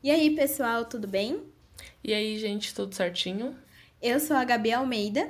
E 0.00 0.12
aí, 0.12 0.30
pessoal, 0.30 0.84
tudo 0.84 1.08
bem? 1.08 1.42
E 2.04 2.14
aí, 2.14 2.38
gente, 2.38 2.72
tudo 2.72 2.94
certinho? 2.94 3.56
Eu 4.00 4.20
sou 4.20 4.36
a 4.36 4.44
Gabi 4.44 4.72
Almeida. 4.72 5.28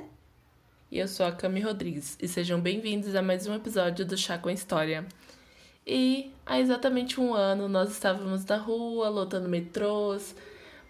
E 0.91 0.99
eu 0.99 1.07
sou 1.07 1.25
a 1.25 1.31
Cami 1.31 1.59
Rodrigues. 1.59 2.15
E 2.21 2.27
sejam 2.27 2.61
bem-vindos 2.61 3.15
a 3.15 3.21
mais 3.23 3.47
um 3.47 3.55
episódio 3.55 4.05
do 4.05 4.15
Chá 4.15 4.37
com 4.37 4.47
a 4.47 4.53
História. 4.53 5.07
E 5.87 6.31
há 6.45 6.59
exatamente 6.59 7.19
um 7.19 7.33
ano 7.33 7.67
nós 7.67 7.89
estávamos 7.89 8.45
na 8.45 8.57
rua, 8.57 9.09
lotando 9.09 9.49
metrôs, 9.49 10.35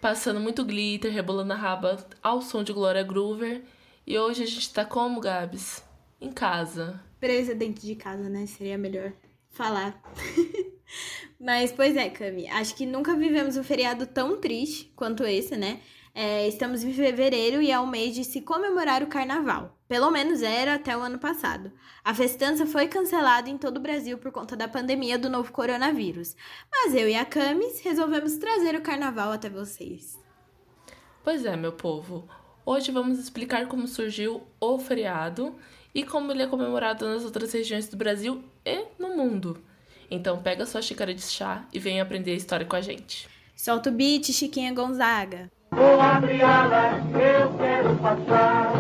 passando 0.02 0.41
muito 0.41 0.66
glitter, 0.66 1.14
rebolando 1.14 1.54
a 1.54 1.55
raba 1.55 2.05
ao 2.21 2.41
som 2.41 2.61
de 2.66 2.73
Glória 2.73 3.02
Groover. 3.02 3.64
E 4.05 4.20
hoje 4.20 4.43
a 4.43 4.46
gente 4.46 4.73
tá 4.73 4.84
como, 4.84 5.21
Gabs? 5.21 5.82
Em 6.20 6.34
casa. 6.34 7.02
Presa 7.18 7.55
dentro 7.55 7.88
de 7.88 7.96
casa, 7.96 8.27
né? 8.27 8.46
Seria 8.46 8.77
melhor 8.77 9.14
falar. 9.50 9.98
Mas, 11.39 11.71
pois 11.71 11.95
é, 11.95 12.09
Cami, 12.09 12.47
acho 12.49 12.75
que 12.75 12.85
nunca 12.85 13.15
vivemos 13.15 13.57
um 13.57 13.63
feriado 13.63 14.05
tão 14.05 14.39
triste 14.39 14.91
quanto 14.95 15.23
esse, 15.23 15.55
né? 15.55 15.79
É, 16.14 16.47
estamos 16.47 16.83
em 16.83 16.91
fevereiro 16.91 17.61
e 17.61 17.71
é 17.71 17.79
o 17.79 17.87
mês 17.87 18.15
de 18.15 18.23
se 18.23 18.41
comemorar 18.41 19.04
o 19.04 19.07
carnaval. 19.07 19.78
Pelo 19.87 20.11
menos 20.11 20.41
era 20.41 20.75
até 20.75 20.97
o 20.97 21.01
ano 21.01 21.17
passado. 21.17 21.71
A 22.04 22.14
festança 22.14 22.65
foi 22.65 22.87
cancelada 22.87 23.50
em 23.50 23.57
todo 23.57 23.78
o 23.78 23.81
Brasil 23.81 24.17
por 24.17 24.31
conta 24.31 24.55
da 24.55 24.67
pandemia 24.67 25.17
do 25.17 25.29
novo 25.29 25.51
coronavírus. 25.51 26.36
Mas 26.71 26.93
eu 26.93 27.07
e 27.07 27.15
a 27.15 27.25
Camis 27.25 27.79
resolvemos 27.81 28.37
trazer 28.37 28.75
o 28.75 28.81
carnaval 28.81 29.31
até 29.31 29.50
vocês. 29.50 30.19
Pois 31.23 31.45
é, 31.45 31.56
meu 31.56 31.71
povo. 31.71 32.28
Hoje 32.66 32.92
vamos 32.92 33.17
explicar 33.17 33.67
como 33.67 33.88
surgiu 33.88 34.44
o 34.59 34.78
feriado 34.78 35.56
e 35.94 36.03
como 36.03 36.31
ele 36.31 36.44
é 36.44 36.47
comemorado 36.47 37.08
nas 37.08 37.23
outras 37.23 37.52
regiões 37.52 37.88
do 37.88 37.97
Brasil 37.97 38.44
e 38.66 38.86
no 39.00 39.16
mundo. 39.16 39.64
Então 40.09 40.41
pega 40.41 40.66
sua 40.66 40.81
xícara 40.81 41.13
de 41.13 41.22
chá 41.22 41.63
e 41.72 41.80
vem 41.80 42.02
aprender 42.02 42.31
a 42.31 42.36
história 42.36 42.66
com 42.66 42.75
a 42.75 42.81
gente. 42.81 43.27
Solta 43.55 43.89
o 43.89 43.94
beat, 43.94 44.31
Chiquinha 44.31 44.73
Gonzaga. 44.73 45.50
Vou 45.72 46.02
abrir 46.02 46.41
alas, 46.41 47.03
eu 47.13 47.53
quero 47.58 47.95
passar. 47.97 48.73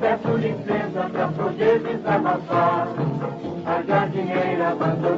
Peço 0.00 0.36
licença 0.36 1.08
pra 1.10 1.28
poder 1.28 1.80
desabafar. 1.80 2.88
A 3.64 3.82
jardineira 3.82 4.68
abandonou 4.68 5.17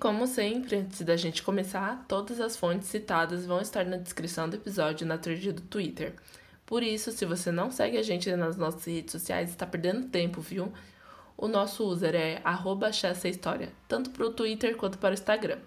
como 0.00 0.26
sempre, 0.26 0.76
antes 0.76 1.02
da 1.02 1.14
gente 1.14 1.42
começar, 1.42 2.06
todas 2.08 2.40
as 2.40 2.56
fontes 2.56 2.88
citadas 2.88 3.44
vão 3.44 3.60
estar 3.60 3.84
na 3.84 3.98
descrição 3.98 4.48
do 4.48 4.56
episódio 4.56 5.06
na 5.06 5.18
thread 5.18 5.52
do 5.52 5.60
Twitter. 5.60 6.14
Por 6.64 6.82
isso, 6.82 7.12
se 7.12 7.26
você 7.26 7.52
não 7.52 7.70
segue 7.70 7.98
a 7.98 8.02
gente 8.02 8.34
nas 8.34 8.56
nossas 8.56 8.86
redes 8.86 9.12
sociais, 9.12 9.50
está 9.50 9.66
perdendo 9.66 10.08
tempo, 10.08 10.40
viu? 10.40 10.72
O 11.36 11.46
nosso 11.46 11.84
user 11.84 12.14
é 12.14 12.40
história, 13.28 13.72
tanto 13.86 14.08
para 14.08 14.24
o 14.24 14.32
Twitter 14.32 14.74
quanto 14.74 14.96
para 14.96 15.10
o 15.10 15.14
Instagram. 15.14 15.58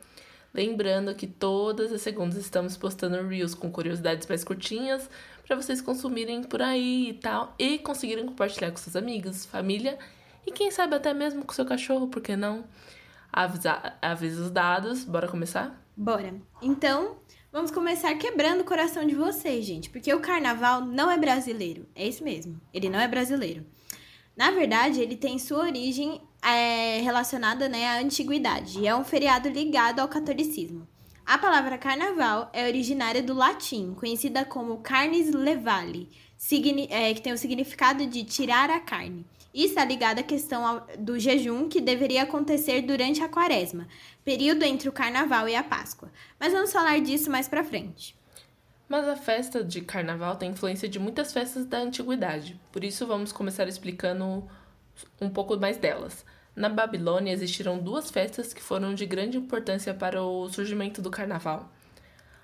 Lembrando 0.52 1.14
que 1.14 1.28
todas 1.28 1.94
as 1.94 2.02
segundas 2.02 2.38
estamos 2.38 2.76
postando 2.76 3.28
Reels 3.28 3.54
com 3.54 3.72
curiosidades 3.72 4.28
mais 4.28 4.44
curtinhas 4.44 5.08
para 5.46 5.56
vocês 5.56 5.80
consumirem 5.80 6.44
por 6.44 6.62
aí 6.62 7.10
e 7.10 7.14
tal, 7.14 7.54
e 7.60 7.78
conseguirem 7.78 8.26
compartilhar 8.26 8.72
com 8.72 8.78
seus 8.78 8.96
amigos, 8.96 9.46
família 9.46 10.00
e 10.46 10.52
quem 10.52 10.72
sabe 10.72 10.96
até 10.96 11.14
mesmo 11.14 11.46
com 11.46 11.54
seu 11.54 11.66
cachorro, 11.66 12.08
por 12.08 12.22
que 12.22 12.36
não? 12.36 12.64
Avisa, 13.36 13.96
avisa 14.00 14.44
os 14.44 14.52
dados, 14.52 15.04
bora 15.04 15.28
começar? 15.28 15.84
Bora. 15.98 16.36
Então, 16.62 17.18
vamos 17.52 17.72
começar 17.72 18.14
quebrando 18.14 18.62
o 18.62 18.64
coração 18.64 19.08
de 19.08 19.16
vocês, 19.16 19.66
gente, 19.66 19.90
porque 19.90 20.14
o 20.14 20.20
carnaval 20.20 20.82
não 20.82 21.10
é 21.10 21.18
brasileiro. 21.18 21.88
É 21.96 22.08
isso 22.08 22.24
mesmo, 22.24 22.62
ele 22.72 22.90
não 22.90 23.00
é 23.00 23.08
brasileiro. 23.08 23.66
Na 24.38 24.52
verdade, 24.52 25.02
ele 25.02 25.18
tem 25.18 25.40
sua 25.40 25.64
origem 25.64 26.22
é, 26.44 27.00
relacionada 27.02 27.68
né, 27.68 27.88
à 27.88 28.00
antiguidade 28.00 28.80
e 28.80 28.88
é 28.88 28.96
um 28.96 29.04
feriado 29.04 29.50
ligado 29.50 30.00
ao 30.00 30.08
catolicismo. 30.08 30.88
A 31.26 31.40
palavra 31.40 31.78
carnaval 31.78 32.52
é 32.54 32.68
originária 32.68 33.24
do 33.24 33.34
latim, 33.34 33.96
conhecida 33.96 34.46
como 34.46 34.78
carnes 34.78 35.34
levale, 35.34 36.08
é, 36.90 37.14
que 37.16 37.22
tem 37.22 37.34
o 37.34 37.38
significado 37.38 38.06
de 38.06 38.24
tirar 38.24 38.70
a 38.70 38.80
carne. 38.80 39.26
E 39.54 39.66
está 39.66 39.86
ligada 39.86 40.22
à 40.22 40.24
questão 40.24 40.84
do 40.98 41.20
jejum 41.20 41.70
que 41.70 41.80
deveria 41.80 42.24
acontecer 42.24 42.82
durante 42.82 43.22
a 43.22 43.30
quaresma, 43.30 43.88
período 44.26 44.64
entre 44.64 44.90
o 44.90 44.92
carnaval 44.92 45.48
e 45.48 45.56
a 45.56 45.64
Páscoa. 45.64 46.12
Mas 46.40 46.52
vamos 46.52 46.74
falar 46.74 47.00
disso 47.00 47.30
mais 47.30 47.48
pra 47.48 47.64
frente. 47.64 48.16
Mas 48.90 49.08
a 49.08 49.16
festa 49.16 49.64
de 49.64 49.82
carnaval 49.82 50.36
tem 50.36 50.52
influência 50.52 50.90
de 50.90 51.00
muitas 51.00 51.32
festas 51.32 51.66
da 51.66 51.80
antiguidade, 51.80 52.60
por 52.72 52.84
isso 52.84 53.08
vamos 53.08 53.32
começar 53.32 53.68
explicando 53.68 54.48
um 55.22 55.30
pouco 55.30 55.56
mais 55.58 55.78
delas. 55.78 56.26
Na 56.56 56.70
Babilônia 56.70 57.32
existiram 57.32 57.80
duas 57.80 58.12
festas 58.12 58.54
que 58.54 58.62
foram 58.62 58.94
de 58.94 59.06
grande 59.06 59.38
importância 59.38 59.94
para 59.94 60.22
o 60.22 60.48
surgimento 60.50 61.02
do 61.02 61.10
carnaval. 61.10 61.72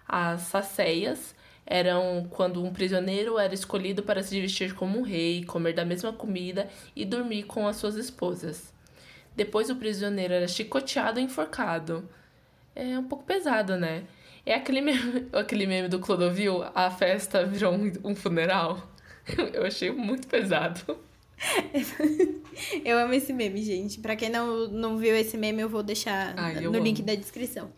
As 0.07 0.41
saceias 0.41 1.35
eram 1.69 2.27
quando 2.31 2.63
um 2.65 2.73
prisioneiro 2.73 3.37
era 3.37 3.53
escolhido 3.53 4.01
para 4.01 4.23
se 4.23 4.41
vestir 4.41 4.73
como 4.73 4.97
um 4.97 5.03
rei, 5.03 5.45
comer 5.45 5.73
da 5.73 5.85
mesma 5.85 6.11
comida 6.11 6.67
e 6.95 7.05
dormir 7.05 7.43
com 7.43 7.67
as 7.67 7.75
suas 7.75 7.95
esposas. 7.95 8.73
Depois 9.35 9.69
o 9.69 9.75
prisioneiro 9.75 10.33
era 10.33 10.47
chicoteado 10.47 11.19
e 11.19 11.23
enforcado. 11.23 12.09
É 12.75 12.97
um 12.97 13.03
pouco 13.03 13.23
pesado, 13.23 13.77
né? 13.77 14.03
É 14.43 14.55
aquele 14.55 14.81
meme, 14.81 15.27
aquele 15.31 15.67
meme 15.67 15.87
do 15.87 15.99
Clodovil, 15.99 16.63
a 16.73 16.89
festa 16.89 17.45
virou 17.45 17.73
um, 17.73 17.91
um 18.03 18.15
funeral. 18.15 18.89
Eu 19.53 19.63
achei 19.63 19.91
muito 19.91 20.27
pesado. 20.27 20.97
eu 22.83 22.97
amo 22.97 23.13
esse 23.13 23.31
meme, 23.31 23.61
gente. 23.61 23.99
Pra 23.99 24.13
quem 24.13 24.29
não, 24.29 24.67
não 24.67 24.97
viu 24.97 25.15
esse 25.15 25.37
meme, 25.37 25.61
eu 25.61 25.69
vou 25.69 25.81
deixar 25.81 26.33
Ai, 26.37 26.59
no 26.59 26.77
link 26.77 27.01
da 27.01 27.15
descrição. 27.15 27.71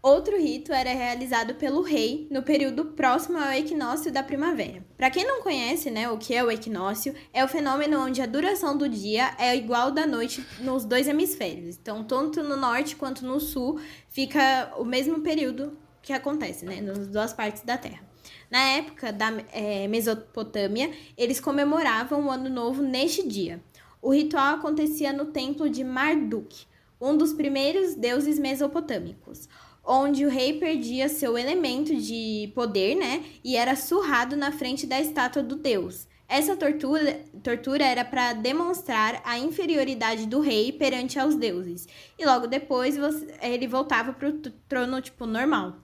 Outro 0.00 0.38
rito 0.38 0.72
era 0.72 0.92
realizado 0.92 1.56
pelo 1.56 1.82
rei 1.82 2.28
no 2.30 2.40
período 2.40 2.84
próximo 2.84 3.36
ao 3.36 3.50
equinócio 3.50 4.12
da 4.12 4.22
primavera. 4.22 4.86
Para 4.96 5.10
quem 5.10 5.26
não 5.26 5.42
conhece, 5.42 5.90
né, 5.90 6.08
o 6.08 6.16
que 6.16 6.32
é 6.32 6.44
o 6.44 6.52
equinócio, 6.52 7.12
é 7.32 7.44
o 7.44 7.48
fenômeno 7.48 7.98
onde 7.98 8.22
a 8.22 8.26
duração 8.26 8.78
do 8.78 8.88
dia 8.88 9.34
é 9.38 9.56
igual 9.56 9.90
da 9.90 10.06
noite 10.06 10.46
nos 10.60 10.84
dois 10.84 11.08
hemisférios. 11.08 11.76
Então, 11.76 12.04
tanto 12.04 12.44
no 12.44 12.56
norte 12.56 12.94
quanto 12.94 13.26
no 13.26 13.40
sul 13.40 13.80
fica 14.08 14.72
o 14.78 14.84
mesmo 14.84 15.18
período 15.20 15.76
que 16.00 16.12
acontece, 16.12 16.64
né, 16.64 16.80
nas 16.80 17.08
duas 17.08 17.32
partes 17.32 17.62
da 17.62 17.76
Terra. 17.76 18.06
Na 18.48 18.60
época 18.60 19.12
da 19.12 19.32
é, 19.52 19.88
Mesopotâmia, 19.88 20.92
eles 21.16 21.40
comemoravam 21.40 22.24
o 22.24 22.30
Ano 22.30 22.48
Novo 22.48 22.82
neste 22.82 23.26
dia. 23.26 23.60
O 24.00 24.14
ritual 24.14 24.54
acontecia 24.54 25.12
no 25.12 25.26
templo 25.26 25.68
de 25.68 25.82
Marduk, 25.82 26.66
um 27.00 27.16
dos 27.16 27.32
primeiros 27.32 27.96
deuses 27.96 28.38
mesopotâmicos 28.38 29.48
onde 29.84 30.24
o 30.24 30.28
rei 30.28 30.58
perdia 30.58 31.08
seu 31.08 31.36
elemento 31.36 31.94
de 31.96 32.52
poder, 32.54 32.94
né? 32.94 33.24
E 33.42 33.56
era 33.56 33.74
surrado 33.74 34.36
na 34.36 34.52
frente 34.52 34.86
da 34.86 35.00
estátua 35.00 35.42
do 35.42 35.56
deus. 35.56 36.06
Essa 36.28 36.54
tortura, 36.54 37.24
tortura 37.42 37.84
era 37.84 38.04
para 38.04 38.34
demonstrar 38.34 39.22
a 39.24 39.38
inferioridade 39.38 40.26
do 40.26 40.40
rei 40.40 40.70
perante 40.70 41.18
aos 41.18 41.34
deuses. 41.34 41.88
E 42.18 42.26
logo 42.26 42.46
depois 42.46 42.96
ele 43.40 43.66
voltava 43.66 44.12
pro 44.12 44.38
trono, 44.68 45.00
tipo, 45.00 45.24
normal. 45.24 45.76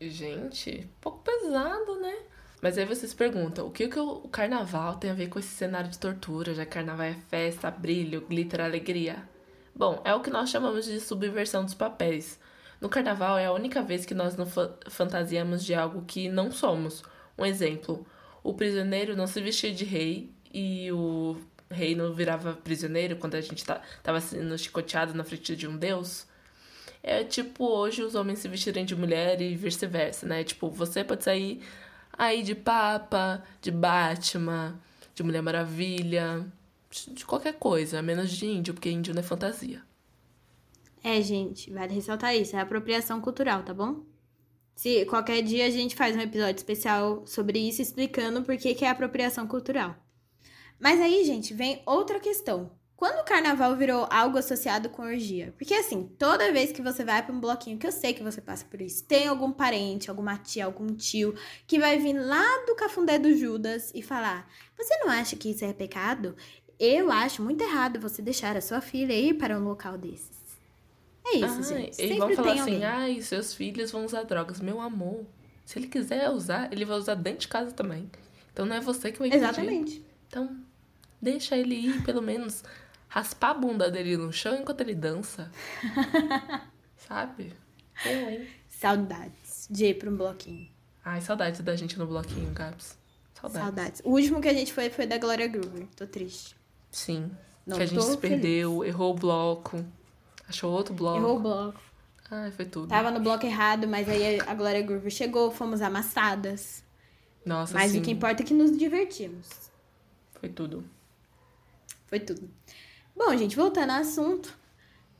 Gente, 0.00 0.88
pouco 1.02 1.22
pesado, 1.22 2.00
né? 2.00 2.14
Mas 2.62 2.78
aí 2.78 2.86
vocês 2.86 3.12
perguntam, 3.12 3.66
o 3.66 3.70
que, 3.70 3.86
que 3.88 3.98
o 3.98 4.20
carnaval 4.28 4.96
tem 4.96 5.10
a 5.10 5.14
ver 5.14 5.28
com 5.28 5.38
esse 5.38 5.54
cenário 5.54 5.90
de 5.90 5.98
tortura, 5.98 6.54
já 6.54 6.64
carnaval 6.64 7.06
é 7.06 7.14
festa, 7.28 7.70
brilho, 7.70 8.22
glitter, 8.22 8.62
alegria? 8.62 9.22
Bom, 9.74 10.00
é 10.04 10.14
o 10.14 10.20
que 10.20 10.30
nós 10.30 10.48
chamamos 10.48 10.86
de 10.86 10.98
subversão 10.98 11.62
dos 11.62 11.74
papéis. 11.74 12.40
No 12.80 12.88
carnaval 12.88 13.38
é 13.38 13.46
a 13.46 13.52
única 13.52 13.82
vez 13.82 14.04
que 14.04 14.14
nós 14.14 14.36
não 14.36 14.46
fantasiamos 14.88 15.64
de 15.64 15.74
algo 15.74 16.04
que 16.06 16.28
não 16.28 16.50
somos. 16.50 17.02
Um 17.38 17.44
exemplo: 17.44 18.06
o 18.42 18.54
prisioneiro 18.54 19.16
não 19.16 19.26
se 19.26 19.40
vestia 19.40 19.72
de 19.72 19.84
rei 19.84 20.30
e 20.52 20.90
o 20.92 21.36
rei 21.70 21.94
não 21.94 22.12
virava 22.14 22.54
prisioneiro 22.54 23.16
quando 23.16 23.34
a 23.34 23.40
gente 23.40 23.64
tá, 23.64 23.80
tava 24.02 24.20
sendo 24.20 24.56
chicoteado 24.56 25.14
na 25.14 25.24
frente 25.24 25.56
de 25.56 25.66
um 25.66 25.76
deus. 25.76 26.26
É 27.02 27.22
tipo 27.24 27.64
hoje 27.64 28.02
os 28.02 28.14
homens 28.14 28.40
se 28.40 28.48
vestirem 28.48 28.84
de 28.84 28.96
mulher 28.96 29.40
e 29.40 29.54
vice-versa, 29.54 30.26
né? 30.26 30.44
Tipo, 30.44 30.70
você 30.70 31.04
pode 31.04 31.24
sair 31.24 31.62
aí 32.12 32.42
de 32.42 32.54
Papa, 32.54 33.42
de 33.60 33.70
Batman, 33.70 34.78
de 35.14 35.22
Mulher 35.22 35.42
Maravilha, 35.42 36.44
de 37.08 37.24
qualquer 37.24 37.54
coisa, 37.54 38.02
menos 38.02 38.30
de 38.30 38.46
índio, 38.46 38.74
porque 38.74 38.90
índio 38.90 39.14
não 39.14 39.20
é 39.20 39.22
fantasia. 39.22 39.85
É, 41.08 41.22
gente, 41.22 41.72
vale 41.72 41.94
ressaltar 41.94 42.34
isso, 42.34 42.56
é 42.56 42.58
apropriação 42.58 43.20
cultural, 43.20 43.62
tá 43.62 43.72
bom? 43.72 44.04
Se 44.74 45.04
qualquer 45.04 45.40
dia 45.40 45.64
a 45.64 45.70
gente 45.70 45.94
faz 45.94 46.16
um 46.16 46.20
episódio 46.20 46.56
especial 46.56 47.24
sobre 47.24 47.60
isso, 47.60 47.80
explicando 47.80 48.42
por 48.42 48.56
que, 48.56 48.74
que 48.74 48.84
é 48.84 48.88
apropriação 48.90 49.46
cultural. 49.46 49.94
Mas 50.80 51.00
aí, 51.00 51.24
gente, 51.24 51.54
vem 51.54 51.80
outra 51.86 52.18
questão. 52.18 52.72
Quando 52.96 53.20
o 53.20 53.24
carnaval 53.24 53.76
virou 53.76 54.08
algo 54.10 54.36
associado 54.36 54.88
com 54.88 55.02
orgia? 55.02 55.54
Porque 55.56 55.74
assim, 55.74 56.10
toda 56.18 56.52
vez 56.52 56.72
que 56.72 56.82
você 56.82 57.04
vai 57.04 57.24
para 57.24 57.32
um 57.32 57.38
bloquinho, 57.38 57.78
que 57.78 57.86
eu 57.86 57.92
sei 57.92 58.12
que 58.12 58.24
você 58.24 58.40
passa 58.40 58.64
por 58.64 58.80
isso, 58.80 59.04
tem 59.04 59.28
algum 59.28 59.52
parente, 59.52 60.10
alguma 60.10 60.36
tia, 60.36 60.64
algum 60.64 60.88
tio 60.92 61.36
que 61.68 61.78
vai 61.78 62.00
vir 62.00 62.18
lá 62.18 62.64
do 62.66 62.74
cafundé 62.74 63.16
do 63.16 63.32
Judas 63.32 63.92
e 63.94 64.02
falar: 64.02 64.50
"Você 64.76 64.96
não 64.96 65.08
acha 65.08 65.36
que 65.36 65.52
isso 65.52 65.64
é 65.64 65.72
pecado? 65.72 66.34
Eu 66.80 67.12
acho 67.12 67.44
muito 67.44 67.62
errado 67.62 68.00
você 68.00 68.20
deixar 68.20 68.56
a 68.56 68.60
sua 68.60 68.80
filha 68.80 69.12
ir 69.12 69.34
para 69.34 69.56
um 69.56 69.62
local 69.62 69.96
desses." 69.96 70.35
É 71.26 71.36
isso, 71.38 71.62
gente. 71.64 71.96
Sempre 71.96 72.14
e 72.14 72.18
vão 72.18 72.34
falar 72.34 72.52
assim: 72.52 72.84
"Ai, 72.84 73.20
seus 73.20 73.52
filhos 73.52 73.90
vão 73.90 74.04
usar 74.04 74.22
drogas, 74.22 74.60
meu 74.60 74.80
amor. 74.80 75.24
Se 75.64 75.78
ele 75.78 75.88
quiser 75.88 76.30
usar, 76.30 76.72
ele 76.72 76.84
vai 76.84 76.96
usar 76.96 77.14
dentro 77.14 77.40
de 77.40 77.48
casa 77.48 77.72
também. 77.72 78.08
Então 78.52 78.64
não 78.64 78.76
é 78.76 78.80
você 78.80 79.10
que 79.10 79.18
vai 79.18 79.28
impedir. 79.28 79.44
Exatamente. 79.44 80.04
Então, 80.28 80.56
deixa 81.20 81.56
ele 81.56 81.74
ir, 81.74 82.02
pelo 82.04 82.22
menos 82.22 82.62
raspar 83.08 83.50
a 83.50 83.54
bunda 83.54 83.90
dele 83.90 84.16
no 84.16 84.32
chão 84.32 84.54
enquanto 84.56 84.80
ele 84.80 84.94
dança. 84.94 85.50
Sabe? 86.96 87.52
Eu, 88.04 88.30
hein? 88.30 88.46
Saudades 88.68 89.66
de 89.70 89.86
ir 89.86 89.94
pra 89.98 90.10
um 90.10 90.16
bloquinho. 90.16 90.68
Ai, 91.04 91.20
saudades 91.20 91.60
da 91.60 91.74
gente 91.76 91.98
no 91.98 92.06
bloquinho, 92.06 92.50
Gabs. 92.52 92.96
Saudades. 93.34 93.64
Saudades. 93.66 94.02
O 94.04 94.10
último 94.10 94.40
que 94.40 94.48
a 94.48 94.54
gente 94.54 94.72
foi 94.72 94.90
foi 94.90 95.06
da 95.06 95.18
Glória 95.18 95.46
Groover. 95.46 95.86
Tô 95.96 96.06
triste. 96.06 96.56
Sim. 96.90 97.30
Não, 97.66 97.76
que 97.76 97.82
a 97.82 97.86
gente 97.86 98.02
se 98.02 98.16
perdeu, 98.16 98.78
feliz. 98.78 98.88
errou 98.94 99.12
o 99.12 99.14
bloco. 99.14 99.84
Achou 100.48 100.72
outro 100.72 100.94
bloco. 100.94 101.18
Errou 101.18 101.36
o 101.36 101.40
bloco. 101.40 101.80
Ai, 102.30 102.50
foi 102.50 102.64
tudo. 102.64 102.88
Tava 102.88 103.10
no 103.10 103.20
bloco 103.20 103.46
errado, 103.46 103.86
mas 103.86 104.08
aí 104.08 104.40
a 104.40 104.54
Glória 104.54 104.82
Groover 104.82 105.10
chegou, 105.10 105.50
fomos 105.50 105.80
amassadas. 105.80 106.84
Nossa, 107.44 107.74
Mas 107.74 107.92
sim. 107.92 108.00
o 108.00 108.02
que 108.02 108.10
importa 108.10 108.42
é 108.42 108.46
que 108.46 108.52
nos 108.52 108.76
divertimos. 108.76 109.48
Foi 110.40 110.48
tudo. 110.48 110.84
Foi 112.06 112.18
tudo. 112.18 112.50
Bom, 113.16 113.36
gente, 113.36 113.54
voltando 113.54 113.90
ao 113.90 114.00
assunto. 114.00 114.52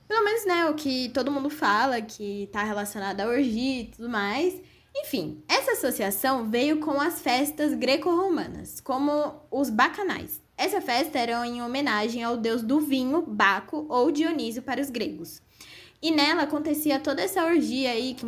Pelo 0.09 0.25
menos, 0.25 0.45
né, 0.45 0.67
o 0.67 0.75
que 0.75 1.09
todo 1.11 1.31
mundo 1.31 1.49
fala, 1.49 2.01
que 2.03 2.49
tá 2.53 2.65
relacionado 2.65 3.21
à 3.21 3.27
orgia 3.29 3.83
e 3.83 3.87
tudo 3.87 4.09
mais. 4.09 4.61
Enfim, 4.95 5.43
essa 5.49 5.73
associação 5.73 6.51
veio 6.51 6.81
com 6.81 7.01
as 7.01 7.21
festas 7.21 7.75
greco-romanas, 7.75 8.81
como 8.81 9.41
os 9.51 9.71
bacanais. 9.71 10.41
Essa 10.57 10.81
festa 10.81 11.19
era 11.19 11.47
em 11.47 11.63
homenagem 11.63 12.23
ao 12.23 12.37
deus 12.37 12.63
do 12.63 12.81
vinho, 12.81 13.23
Baco, 13.23 13.87
ou 13.89 14.11
Dionísio 14.11 14.63
para 14.63 14.81
os 14.81 14.89
gregos. 14.89 15.43
E 16.01 16.11
nela 16.11 16.43
acontecia 16.43 16.99
toda 16.99 17.23
essa 17.23 17.45
orgia 17.45 17.91
aí 17.91 18.15
que, 18.15 18.27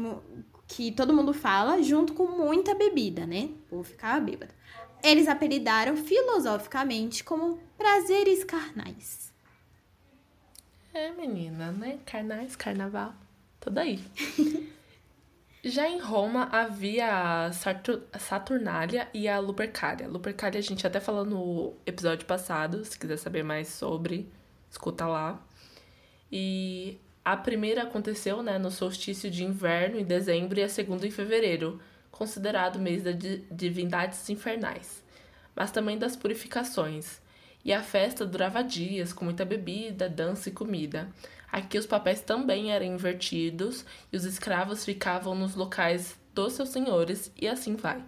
que 0.66 0.92
todo 0.92 1.14
mundo 1.14 1.32
fala, 1.32 1.82
junto 1.82 2.12
com 2.12 2.26
muita 2.26 2.74
bebida, 2.74 3.26
né? 3.26 3.50
Povo 3.70 3.84
ficava 3.84 4.20
bêbado. 4.20 4.52
Eles 5.02 5.28
apelidaram 5.28 5.96
filosoficamente 5.96 7.24
como 7.24 7.58
prazeres 7.78 8.44
carnais. 8.44 9.32
É, 10.92 11.10
menina, 11.12 11.70
né? 11.72 11.98
Carnais, 12.04 12.56
carnaval, 12.56 13.14
tudo 13.60 13.78
aí. 13.78 14.00
Já 15.64 15.88
em 15.88 15.98
Roma 15.98 16.48
havia 16.52 17.46
a 17.46 18.18
Saturnália 18.18 19.08
e 19.12 19.26
a 19.28 19.40
Lupercália. 19.40 20.06
Lupercália 20.06 20.58
a 20.58 20.62
gente 20.62 20.86
até 20.86 21.00
falou 21.00 21.24
no 21.24 21.74
episódio 21.84 22.26
passado, 22.26 22.84
se 22.84 22.98
quiser 22.98 23.16
saber 23.16 23.42
mais 23.42 23.68
sobre, 23.68 24.30
escuta 24.70 25.06
lá. 25.06 25.44
E 26.30 26.98
a 27.24 27.36
primeira 27.36 27.82
aconteceu 27.82 28.42
né, 28.42 28.56
no 28.58 28.70
solstício 28.70 29.30
de 29.30 29.44
inverno, 29.44 29.98
em 29.98 30.04
dezembro, 30.04 30.58
e 30.58 30.62
a 30.62 30.68
segunda 30.68 31.06
em 31.06 31.10
fevereiro, 31.10 31.80
considerado 32.10 32.78
mês 32.78 33.02
das 33.02 33.16
divindades 33.50 34.28
infernais, 34.30 35.02
mas 35.56 35.72
também 35.72 35.98
das 35.98 36.14
purificações 36.16 37.20
e 37.64 37.72
a 37.72 37.82
festa 37.82 38.24
durava 38.24 38.62
dias, 38.62 39.12
com 39.12 39.24
muita 39.24 39.44
bebida, 39.44 40.08
dança 40.08 40.48
e 40.48 40.52
comida. 40.52 41.08
Aqui 41.50 41.78
os 41.78 41.86
papéis 41.86 42.20
também 42.20 42.72
eram 42.72 42.86
invertidos 42.86 43.84
e 44.12 44.16
os 44.16 44.24
escravos 44.24 44.84
ficavam 44.84 45.34
nos 45.34 45.54
locais 45.54 46.18
dos 46.34 46.52
seus 46.52 46.68
senhores, 46.68 47.32
e 47.36 47.48
assim 47.48 47.74
vai. 47.74 48.04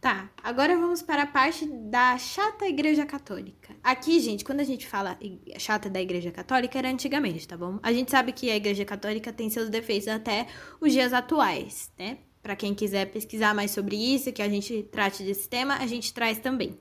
Tá, 0.00 0.30
agora 0.40 0.76
vamos 0.76 1.02
para 1.02 1.22
a 1.22 1.26
parte 1.26 1.66
da 1.66 2.16
chata 2.16 2.66
Igreja 2.66 3.04
Católica. 3.04 3.74
Aqui, 3.82 4.20
gente, 4.20 4.44
quando 4.44 4.60
a 4.60 4.64
gente 4.64 4.86
fala 4.86 5.18
chata 5.58 5.90
da 5.90 6.00
Igreja 6.00 6.30
Católica, 6.30 6.78
era 6.78 6.88
antigamente, 6.88 7.48
tá 7.48 7.56
bom? 7.56 7.80
A 7.82 7.92
gente 7.92 8.10
sabe 8.10 8.30
que 8.30 8.50
a 8.50 8.54
Igreja 8.54 8.84
Católica 8.84 9.32
tem 9.32 9.50
seus 9.50 9.68
defeitos 9.68 10.06
até 10.06 10.46
os 10.80 10.92
dias 10.92 11.12
atuais, 11.12 11.90
né? 11.98 12.18
Para 12.40 12.54
quem 12.54 12.72
quiser 12.72 13.06
pesquisar 13.06 13.52
mais 13.52 13.72
sobre 13.72 13.96
isso, 13.96 14.32
que 14.32 14.42
a 14.42 14.48
gente 14.48 14.84
trate 14.92 15.24
desse 15.24 15.48
tema, 15.48 15.74
a 15.78 15.86
gente 15.88 16.14
traz 16.14 16.38
também. 16.38 16.78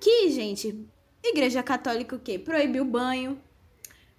Que, 0.00 0.30
gente, 0.30 0.84
Igreja 1.24 1.62
Católica 1.62 2.16
o 2.16 2.18
quê? 2.18 2.38
Proibiu 2.38 2.84
banho, 2.84 3.40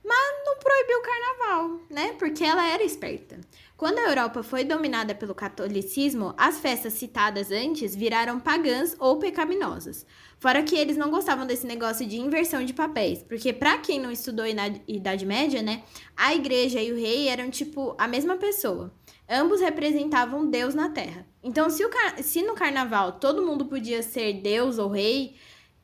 mas 0.03 0.45
não 0.45 0.57
proibiu 0.57 0.99
o 0.99 1.01
carnaval, 1.01 1.79
né? 1.89 2.13
Porque 2.19 2.43
ela 2.43 2.67
era 2.67 2.83
esperta. 2.83 3.39
Quando 3.75 3.99
a 3.99 4.09
Europa 4.09 4.43
foi 4.43 4.63
dominada 4.63 5.13
pelo 5.13 5.35
catolicismo, 5.35 6.33
as 6.37 6.59
festas 6.59 6.93
citadas 6.93 7.51
antes 7.51 7.95
viraram 7.95 8.39
pagãs 8.39 8.95
ou 8.99 9.17
pecaminosas. 9.19 10.05
Fora 10.39 10.63
que 10.63 10.75
eles 10.75 10.97
não 10.97 11.09
gostavam 11.09 11.45
desse 11.45 11.65
negócio 11.65 12.05
de 12.05 12.17
inversão 12.17 12.63
de 12.63 12.73
papéis, 12.73 13.23
porque 13.23 13.51
para 13.51 13.77
quem 13.77 13.99
não 13.99 14.11
estudou 14.11 14.45
na 14.53 14.67
Idade 14.87 15.25
Média, 15.25 15.61
né, 15.61 15.83
a 16.15 16.33
igreja 16.33 16.81
e 16.81 16.91
o 16.91 16.95
rei 16.95 17.27
eram 17.27 17.49
tipo 17.49 17.95
a 17.97 18.07
mesma 18.07 18.37
pessoa. 18.37 18.93
Ambos 19.27 19.61
representavam 19.61 20.49
Deus 20.49 20.75
na 20.75 20.89
Terra. 20.89 21.25
Então, 21.41 21.69
se, 21.69 21.83
se 22.21 22.41
no 22.41 22.55
carnaval 22.55 23.13
todo 23.13 23.45
mundo 23.45 23.65
podia 23.65 24.03
ser 24.03 24.33
Deus 24.33 24.77
ou 24.77 24.89
rei, 24.89 25.35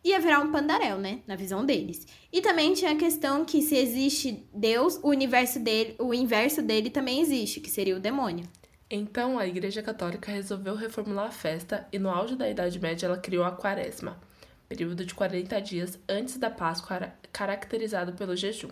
ia 0.04 0.20
virar 0.20 0.40
um 0.40 0.52
pandaréu, 0.52 0.98
né? 0.98 1.20
Na 1.28 1.36
visão 1.36 1.66
deles. 1.66 2.08
E 2.32 2.42
também 2.42 2.74
tinha 2.74 2.92
a 2.92 2.98
questão 2.98 3.44
que 3.46 3.62
se 3.62 3.76
existe 3.76 4.46
Deus, 4.54 5.00
o 5.04 5.10
universo 5.10 5.60
dele, 5.60 5.96
o 6.00 6.14
inverso 6.14 6.62
dele 6.62 6.90
também 6.90 7.22
existe, 7.22 7.60
que 7.60 7.70
seria 7.70 7.96
o 7.96 8.00
demônio. 8.00 8.46
Então 8.90 9.38
a 9.38 9.46
Igreja 9.46 9.84
Católica 9.84 10.32
resolveu 10.32 10.74
reformular 10.76 11.28
a 11.28 11.32
festa 11.32 11.88
e 11.92 12.00
no 12.00 12.10
auge 12.10 12.36
da 12.36 12.50
Idade 12.50 12.80
Média 12.80 13.06
ela 13.06 13.18
criou 13.18 13.44
a 13.44 13.52
Quaresma, 13.52 14.20
período 14.68 15.06
de 15.06 15.14
40 15.14 15.62
dias 15.62 16.00
antes 16.10 16.38
da 16.38 16.50
Páscoa, 16.50 17.14
caracterizado 17.32 18.14
pelo 18.14 18.36
jejum. 18.36 18.70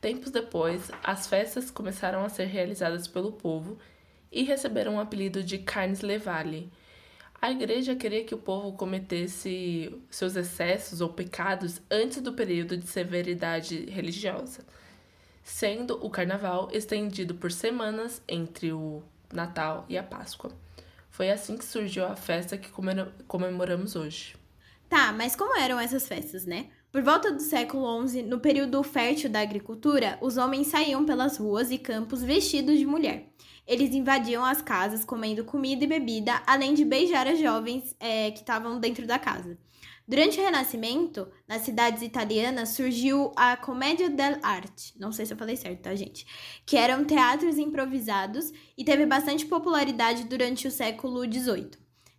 Tempos 0.00 0.30
depois, 0.30 0.90
as 1.04 1.26
festas 1.28 1.70
começaram 1.70 2.24
a 2.24 2.28
ser 2.28 2.46
realizadas 2.46 3.06
pelo 3.06 3.32
povo 3.32 3.78
e 4.30 4.42
receberam 4.42 4.96
o 4.96 5.00
apelido 5.00 5.42
de 5.42 5.58
Carnes 5.58 6.00
Levale, 6.00 6.70
a 7.40 7.50
igreja 7.50 7.94
queria 7.94 8.24
que 8.24 8.34
o 8.34 8.38
povo 8.38 8.72
cometesse 8.72 9.96
seus 10.10 10.34
excessos 10.34 11.00
ou 11.00 11.08
pecados 11.08 11.80
antes 11.90 12.20
do 12.20 12.32
período 12.32 12.76
de 12.76 12.86
severidade 12.86 13.84
religiosa, 13.90 14.64
sendo 15.42 16.04
o 16.04 16.10
carnaval 16.10 16.68
estendido 16.72 17.34
por 17.34 17.52
semanas 17.52 18.20
entre 18.28 18.72
o 18.72 19.02
Natal 19.32 19.86
e 19.88 19.96
a 19.96 20.02
Páscoa. 20.02 20.50
Foi 21.10 21.30
assim 21.30 21.56
que 21.56 21.64
surgiu 21.64 22.04
a 22.04 22.16
festa 22.16 22.58
que 22.58 22.70
comemoramos 23.26 23.94
hoje. 23.96 24.36
Tá, 24.88 25.12
mas 25.12 25.36
como 25.36 25.58
eram 25.58 25.78
essas 25.78 26.08
festas, 26.08 26.44
né? 26.44 26.66
Por 26.90 27.02
volta 27.02 27.30
do 27.30 27.40
século 27.40 28.08
XI, 28.08 28.22
no 28.22 28.40
período 28.40 28.82
fértil 28.82 29.28
da 29.28 29.40
agricultura, 29.40 30.18
os 30.20 30.36
homens 30.38 30.68
saíam 30.68 31.04
pelas 31.04 31.36
ruas 31.36 31.70
e 31.70 31.78
campos 31.78 32.22
vestidos 32.22 32.78
de 32.78 32.86
mulher. 32.86 33.28
Eles 33.68 33.94
invadiam 33.94 34.42
as 34.42 34.62
casas 34.62 35.04
comendo 35.04 35.44
comida 35.44 35.84
e 35.84 35.86
bebida, 35.86 36.42
além 36.46 36.72
de 36.72 36.86
beijar 36.86 37.28
as 37.28 37.38
jovens 37.38 37.94
é, 38.00 38.30
que 38.30 38.38
estavam 38.38 38.80
dentro 38.80 39.06
da 39.06 39.18
casa. 39.18 39.58
Durante 40.08 40.40
o 40.40 40.42
Renascimento, 40.42 41.28
nas 41.46 41.60
cidades 41.62 42.00
italianas, 42.00 42.70
surgiu 42.70 43.30
a 43.36 43.58
Commedia 43.58 44.08
dell'arte, 44.08 44.94
não 44.98 45.12
sei 45.12 45.26
se 45.26 45.34
eu 45.34 45.36
falei 45.36 45.54
certo, 45.54 45.82
tá, 45.82 45.94
gente? 45.94 46.26
Que 46.64 46.78
eram 46.78 47.04
teatros 47.04 47.58
improvisados 47.58 48.50
e 48.74 48.82
teve 48.82 49.04
bastante 49.04 49.44
popularidade 49.44 50.24
durante 50.24 50.66
o 50.66 50.70
século 50.70 51.30
XVIII. 51.30 51.72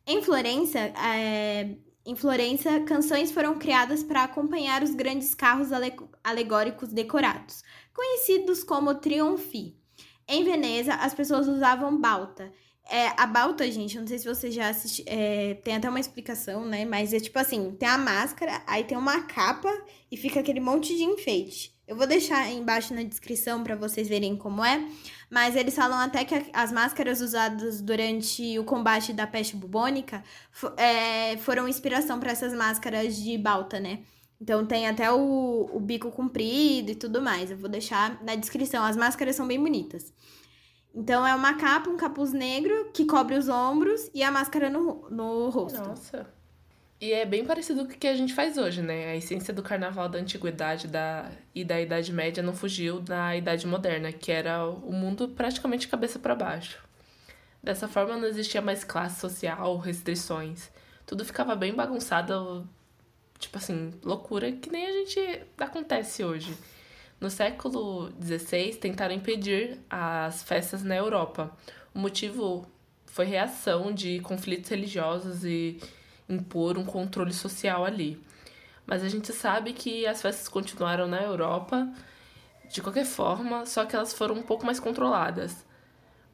Em 0.05 0.21
Florença, 0.21 0.77
é, 0.77 1.77
em 2.05 2.15
Florença, 2.15 2.79
canções 2.81 3.31
foram 3.31 3.57
criadas 3.57 4.03
para 4.03 4.23
acompanhar 4.23 4.83
os 4.83 4.93
grandes 4.93 5.33
carros 5.33 5.69
alegóricos 6.23 6.89
decorados, 6.89 7.63
conhecidos 7.91 8.63
como 8.63 8.93
trionfi. 8.93 9.78
Em 10.29 10.43
Veneza, 10.43 10.93
as 10.93 11.13
pessoas 11.13 11.47
usavam 11.47 11.99
balta. 11.99 12.51
É, 12.87 13.07
a 13.17 13.25
balta, 13.25 13.69
gente, 13.71 13.99
não 13.99 14.07
sei 14.07 14.19
se 14.19 14.27
você 14.27 14.51
já 14.51 14.69
assistiu, 14.69 15.05
é, 15.07 15.55
tem 15.63 15.75
até 15.75 15.89
uma 15.89 15.99
explicação, 15.99 16.65
né? 16.65 16.85
Mas 16.85 17.13
é 17.13 17.19
tipo 17.19 17.37
assim, 17.37 17.71
tem 17.71 17.89
a 17.89 17.97
máscara, 17.97 18.61
aí 18.67 18.83
tem 18.83 18.97
uma 18.97 19.23
capa 19.23 19.69
e 20.11 20.15
fica 20.15 20.39
aquele 20.39 20.59
monte 20.59 20.95
de 20.95 21.03
enfeite. 21.03 21.73
Eu 21.87 21.95
vou 21.95 22.05
deixar 22.05 22.47
embaixo 22.51 22.93
na 22.93 23.01
descrição 23.01 23.63
para 23.63 23.75
vocês 23.75 24.07
verem 24.07 24.35
como 24.35 24.63
é. 24.63 24.87
Mas 25.29 25.55
eles 25.55 25.75
falam 25.75 25.97
até 25.97 26.23
que 26.23 26.35
as 26.53 26.71
máscaras 26.71 27.21
usadas 27.21 27.81
durante 27.81 28.57
o 28.59 28.63
combate 28.63 29.13
da 29.13 29.25
peste 29.25 29.55
bubônica 29.55 30.23
é, 30.77 31.37
foram 31.37 31.67
inspiração 31.67 32.19
para 32.19 32.31
essas 32.31 32.53
máscaras 32.53 33.15
de 33.15 33.35
balta, 33.37 33.79
né? 33.79 33.99
Então 34.41 34.65
tem 34.65 34.87
até 34.87 35.11
o, 35.11 35.69
o 35.73 35.79
bico 35.79 36.11
comprido 36.11 36.91
e 36.91 36.95
tudo 36.95 37.21
mais. 37.21 37.51
Eu 37.51 37.57
vou 37.57 37.69
deixar 37.69 38.23
na 38.23 38.35
descrição. 38.35 38.83
As 38.85 38.95
máscaras 38.95 39.35
são 39.35 39.47
bem 39.47 39.61
bonitas. 39.61 40.13
Então 40.95 41.25
é 41.25 41.35
uma 41.35 41.53
capa, 41.55 41.89
um 41.89 41.97
capuz 41.97 42.31
negro 42.31 42.89
que 42.93 43.05
cobre 43.05 43.35
os 43.35 43.47
ombros 43.49 44.09
e 44.13 44.23
a 44.23 44.31
máscara 44.31 44.69
no, 44.69 45.09
no 45.09 45.49
rosto. 45.49 45.79
Nossa. 45.79 46.25
E 47.01 47.13
é 47.13 47.25
bem 47.25 47.45
parecido 47.45 47.85
com 47.85 47.93
o 47.93 47.97
que 47.97 48.07
a 48.07 48.15
gente 48.15 48.33
faz 48.33 48.57
hoje, 48.57 48.81
né? 48.81 49.11
A 49.11 49.15
essência 49.15 49.53
do 49.53 49.63
carnaval 49.63 50.09
da 50.09 50.19
antiguidade 50.19 50.85
da, 50.87 51.31
e 51.55 51.63
da 51.63 51.79
Idade 51.79 52.11
Média 52.11 52.43
não 52.43 52.53
fugiu 52.53 52.99
da 52.99 53.35
Idade 53.37 53.65
Moderna, 53.65 54.11
que 54.11 54.31
era 54.31 54.67
o 54.67 54.91
mundo 54.91 55.29
praticamente 55.29 55.87
cabeça 55.87 56.19
para 56.19 56.35
baixo. 56.35 56.83
Dessa 57.63 57.87
forma 57.87 58.17
não 58.17 58.27
existia 58.27 58.61
mais 58.61 58.83
classe 58.83 59.19
social, 59.19 59.77
restrições. 59.77 60.69
Tudo 61.05 61.23
ficava 61.23 61.55
bem 61.55 61.73
bagunçado, 61.73 62.67
tipo 63.39 63.57
assim, 63.57 63.91
loucura 64.03 64.51
que 64.51 64.69
nem 64.69 64.85
a 64.85 64.91
gente 64.91 65.41
acontece 65.57 66.23
hoje. 66.23 66.55
No 67.19 67.29
século 67.29 68.11
XVI, 68.21 68.75
tentaram 68.75 69.13
impedir 69.13 69.79
as 69.89 70.43
festas 70.43 70.83
na 70.83 70.95
Europa. 70.95 71.51
O 71.93 71.99
motivo 71.99 72.67
foi 73.05 73.25
reação 73.25 73.91
de 73.93 74.19
conflitos 74.19 74.69
religiosos 74.69 75.43
e 75.43 75.79
impor 76.27 76.77
um 76.77 76.85
controle 76.85 77.33
social 77.33 77.83
ali. 77.83 78.21
Mas 78.85 79.03
a 79.03 79.09
gente 79.09 79.33
sabe 79.33 79.73
que 79.73 80.05
as 80.05 80.21
festas 80.21 80.47
continuaram 80.47 81.07
na 81.07 81.21
Europa 81.21 81.91
de 82.69 82.81
qualquer 82.81 83.05
forma, 83.05 83.65
só 83.65 83.85
que 83.85 83.95
elas 83.95 84.13
foram 84.13 84.35
um 84.35 84.43
pouco 84.43 84.65
mais 84.65 84.79
controladas. 84.79 85.65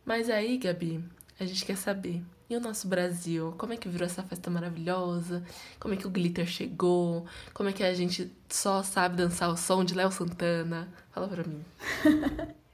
Mas 0.04 0.30
aí, 0.30 0.58
Gabi, 0.58 1.04
a 1.40 1.46
gente 1.46 1.66
quer 1.66 1.78
saber. 1.78 2.22
E 2.48 2.56
o 2.56 2.60
nosso 2.60 2.88
Brasil? 2.88 3.56
Como 3.58 3.74
é 3.74 3.78
que 3.78 3.90
virou 3.90 4.06
essa 4.06 4.22
festa 4.22 4.52
maravilhosa? 4.52 5.44
Como 5.80 5.96
é 5.96 5.98
que 5.98 6.06
o 6.06 6.12
glitter 6.12 6.46
chegou? 6.46 7.26
Como 7.54 7.70
é 7.70 7.74
que 7.74 7.84
a 7.84 7.94
gente 7.94 8.32
só 8.48 8.84
sabe 8.84 9.18
dançar 9.18 9.50
o 9.50 9.58
som 9.58 9.84
de 9.84 9.96
Léo 9.96 10.12
Santana? 10.12 10.94
Fala 11.12 11.28
pra 11.28 11.44
mim. 11.44 11.64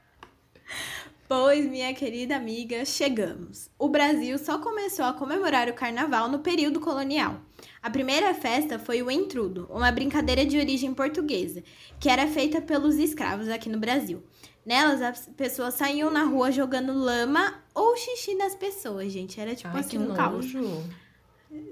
Pois, 1.34 1.66
minha 1.66 1.94
querida 1.94 2.36
amiga, 2.36 2.84
chegamos. 2.84 3.70
O 3.80 3.88
Brasil 3.88 4.38
só 4.38 4.60
começou 4.60 5.06
a 5.06 5.14
comemorar 5.14 5.70
o 5.70 5.74
carnaval 5.74 6.28
no 6.28 6.40
período 6.40 6.82
colonial. 6.82 7.40
A 7.82 7.90
primeira 7.90 8.34
festa 8.34 8.78
foi 8.78 9.02
o 9.02 9.10
entrudo, 9.10 9.66
uma 9.72 9.94
brincadeira 9.94 10.46
de 10.46 10.58
origem 10.58 10.94
portuguesa, 10.94 11.64
que 12.02 12.10
era 12.10 12.28
feita 12.28 12.62
pelos 12.62 12.98
escravos 12.98 13.48
aqui 13.48 13.70
no 13.70 13.80
Brasil. 13.80 14.22
Nelas, 14.66 15.02
as 15.02 15.28
pessoas 15.28 15.74
saíam 15.74 16.12
na 16.12 16.24
rua 16.24 16.52
jogando 16.52 16.94
lama 16.94 17.62
ou 17.74 17.98
xixi 17.98 18.36
nas 18.36 18.56
pessoas, 18.56 19.12
gente. 19.12 19.40
Era 19.40 19.56
tipo 19.56 19.70
Ai, 19.74 19.80
assim 19.80 19.98
um 19.98 20.14
caos. 20.14 20.46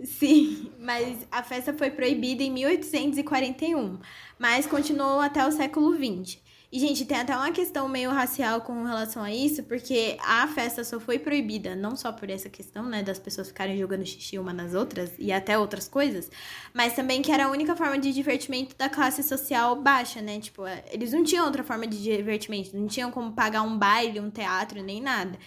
Sim, 0.04 0.72
mas 0.80 1.28
a 1.32 1.44
festa 1.44 1.74
foi 1.74 1.92
proibida 1.92 2.44
em 2.44 2.52
1841, 2.52 4.00
mas 4.38 4.66
continuou 4.66 5.20
até 5.20 5.46
o 5.46 5.52
século 5.52 5.96
XX. 5.96 6.40
E, 6.72 6.80
gente, 6.80 7.04
tem 7.04 7.18
até 7.18 7.36
uma 7.36 7.52
questão 7.52 7.88
meio 7.90 8.12
racial 8.12 8.62
com 8.62 8.84
relação 8.84 9.24
a 9.24 9.34
isso, 9.34 9.64
porque 9.64 10.16
a 10.24 10.48
festa 10.50 10.84
só 10.84 11.00
foi 11.00 11.18
proibida, 11.18 11.76
não 11.76 11.96
só 11.96 12.12
por 12.12 12.30
essa 12.30 12.48
questão, 12.48 12.84
né, 12.88 13.02
das 13.02 13.18
pessoas 13.18 13.48
ficarem 13.48 13.76
jogando 13.76 14.06
xixi 14.06 14.38
uma 14.38 14.54
nas 14.54 14.76
outras 14.76 15.12
e 15.18 15.32
até 15.32 15.58
outras 15.58 15.88
coisas, 15.88 16.30
mas 16.72 16.94
também 16.94 17.24
que 17.24 17.32
era 17.32 17.46
a 17.46 17.50
única 17.50 17.76
forma 17.76 17.98
de 17.98 18.14
divertimento 18.14 18.76
da 18.78 18.88
classe 18.88 19.24
social 19.24 19.82
baixa, 19.82 20.22
né? 20.22 20.40
Tipo, 20.40 20.68
é, 20.68 20.84
eles 20.92 21.12
não 21.12 21.24
tinham 21.24 21.44
outra 21.44 21.64
forma 21.64 21.88
de 21.88 22.00
divertimento, 22.04 22.78
não 22.78 22.88
tinham 22.88 23.10
como 23.10 23.32
pagar 23.34 23.64
um 23.64 23.76
baile, 23.76 24.20
um 24.20 24.30
teatro, 24.30 24.84
nem 24.84 25.02
nada. 25.02 25.40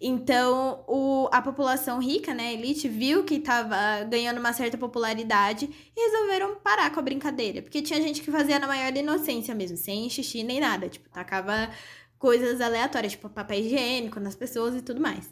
Então, 0.00 0.82
o, 0.88 1.28
a 1.30 1.42
população 1.42 2.00
rica, 2.00 2.32
né, 2.32 2.54
elite, 2.54 2.88
viu 2.88 3.22
que 3.24 3.38
tava 3.38 3.76
ganhando 4.08 4.38
uma 4.38 4.54
certa 4.54 4.78
popularidade 4.78 5.68
e 5.94 6.10
resolveram 6.10 6.56
parar 6.56 6.90
com 6.90 7.00
a 7.00 7.02
brincadeira, 7.02 7.60
porque 7.60 7.82
tinha 7.82 8.00
gente 8.00 8.22
que 8.22 8.30
fazia 8.30 8.58
na 8.58 8.66
maior 8.66 8.96
inocência 8.96 9.54
mesmo, 9.54 9.76
sem 9.76 10.08
xixi 10.08 10.42
nem 10.42 10.58
nada 10.58 10.69
nada. 10.70 10.88
Tipo, 10.88 11.08
tacava 11.08 11.70
coisas 12.18 12.60
aleatórias, 12.60 13.12
tipo 13.12 13.28
papel 13.28 13.60
higiênico 13.60 14.20
nas 14.20 14.36
pessoas 14.36 14.74
e 14.76 14.82
tudo 14.82 15.00
mais. 15.00 15.28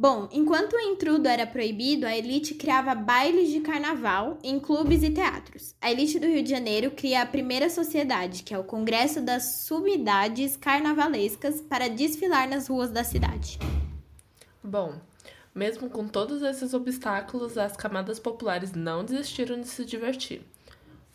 Bom, 0.00 0.28
enquanto 0.30 0.74
o 0.74 0.80
intrudo 0.80 1.26
era 1.26 1.44
proibido, 1.44 2.06
a 2.06 2.16
elite 2.16 2.54
criava 2.54 2.94
bailes 2.94 3.50
de 3.50 3.58
carnaval 3.58 4.38
em 4.44 4.60
clubes 4.60 5.02
e 5.02 5.10
teatros. 5.10 5.74
A 5.80 5.90
elite 5.90 6.20
do 6.20 6.26
Rio 6.28 6.40
de 6.40 6.50
Janeiro 6.50 6.92
cria 6.92 7.22
a 7.22 7.26
primeira 7.26 7.68
sociedade, 7.68 8.44
que 8.44 8.54
é 8.54 8.58
o 8.58 8.62
Congresso 8.62 9.20
das 9.20 9.64
Sumidades 9.64 10.56
Carnavalescas, 10.56 11.60
para 11.60 11.88
desfilar 11.88 12.48
nas 12.48 12.68
ruas 12.68 12.92
da 12.92 13.02
cidade. 13.02 13.58
Bom, 14.62 15.00
mesmo 15.52 15.90
com 15.90 16.06
todos 16.06 16.42
esses 16.42 16.72
obstáculos, 16.72 17.58
as 17.58 17.76
camadas 17.76 18.20
populares 18.20 18.70
não 18.70 19.04
desistiram 19.04 19.60
de 19.60 19.66
se 19.66 19.84
divertir. 19.84 20.42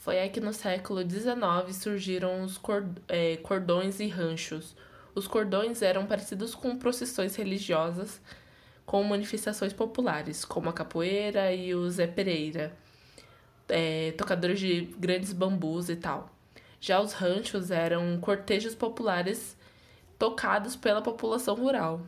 Foi 0.03 0.19
aí 0.19 0.29
que 0.29 0.41
no 0.41 0.51
século 0.51 0.99
XIX 1.09 1.73
surgiram 1.73 2.43
os 2.43 2.59
é, 3.07 3.37
cordões 3.37 4.01
e 4.01 4.07
ranchos. 4.09 4.75
Os 5.15 5.27
cordões 5.27 5.81
eram 5.81 6.05
parecidos 6.05 6.53
com 6.53 6.77
procissões 6.77 7.37
religiosas 7.37 8.19
com 8.85 9.01
manifestações 9.01 9.71
populares, 9.71 10.43
como 10.43 10.69
a 10.69 10.73
capoeira 10.73 11.53
e 11.53 11.73
o 11.73 11.89
Zé 11.89 12.05
Pereira, 12.05 12.75
é, 13.69 14.11
tocadores 14.17 14.59
de 14.59 14.81
grandes 14.97 15.31
bambus 15.31 15.87
e 15.87 15.95
tal. 15.95 16.29
Já 16.81 16.99
os 16.99 17.13
ranchos 17.13 17.71
eram 17.71 18.19
cortejos 18.19 18.75
populares 18.75 19.55
tocados 20.19 20.75
pela 20.75 21.01
população 21.01 21.55
rural, 21.55 22.01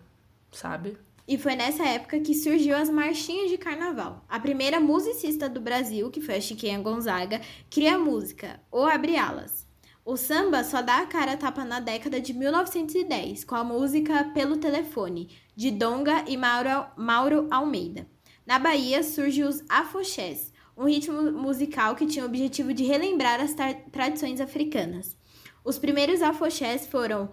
sabe? 0.52 0.98
E 1.27 1.39
foi 1.39 1.55
nessa 1.55 1.84
época 1.84 2.20
que 2.20 2.36
surgiu 2.36 2.75
as 2.77 2.89
marchinhas 2.89 3.50
de 3.50 3.58
carnaval. 3.58 4.24
A 4.29 4.39
primeira 4.39 4.79
musicista 4.79 5.50
do 5.50 5.60
Brasil, 5.60 6.12
que 6.12 6.22
foi 6.22 6.36
a 6.36 6.41
Chiquinha 6.41 6.79
Gonzaga, 6.79 7.41
cria 7.70 7.96
a 7.96 8.00
música 8.00 8.62
O 8.72 8.84
Abre 8.84 9.17
Alas. 9.17 9.65
O 10.05 10.15
samba 10.17 10.63
só 10.63 10.84
dá 10.84 11.00
a 11.00 11.08
cara 11.08 11.32
a 11.32 11.38
tapa 11.38 11.65
na 11.65 11.79
década 11.79 12.22
de 12.22 12.32
1910, 12.32 13.44
com 13.44 13.55
a 13.55 13.63
música 13.63 14.25
Pelo 14.36 14.58
Telefone, 14.58 15.29
de 15.55 15.72
Donga 15.72 16.24
e 16.27 16.38
Mauro, 16.38 16.86
Mauro 16.96 17.48
Almeida. 17.50 18.05
Na 18.46 18.60
Bahia 18.60 19.01
surge 19.01 19.44
os 19.44 19.63
afoxés, 19.67 20.53
um 20.77 20.86
ritmo 20.86 21.32
musical 21.32 21.96
que 21.96 22.05
tinha 22.05 22.24
o 22.24 22.27
objetivo 22.27 22.72
de 22.72 22.84
relembrar 22.84 23.41
as 23.41 23.55
tradições 23.91 24.39
africanas. 24.39 25.17
Os 25.63 25.79
primeiros 25.79 26.22
afoxés 26.22 26.86
foram 26.86 27.32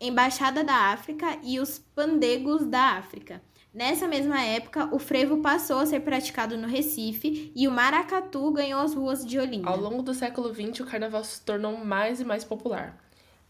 Embaixada 0.00 0.64
da 0.64 0.92
África 0.92 1.38
e 1.42 1.60
os 1.60 1.78
Pandegos 1.78 2.64
da 2.64 2.96
África. 2.96 3.42
Nessa 3.72 4.08
mesma 4.08 4.40
época, 4.42 4.88
o 4.94 4.98
frevo 4.98 5.42
passou 5.42 5.78
a 5.78 5.84
ser 5.84 6.00
praticado 6.00 6.56
no 6.56 6.66
Recife 6.66 7.52
e 7.54 7.68
o 7.68 7.70
maracatu 7.70 8.50
ganhou 8.50 8.80
as 8.80 8.94
ruas 8.94 9.24
de 9.24 9.38
Olinda. 9.38 9.68
Ao 9.68 9.78
longo 9.78 10.02
do 10.02 10.14
século 10.14 10.54
XX, 10.54 10.80
o 10.80 10.86
carnaval 10.86 11.22
se 11.22 11.42
tornou 11.42 11.76
mais 11.76 12.18
e 12.18 12.24
mais 12.24 12.44
popular. 12.44 12.98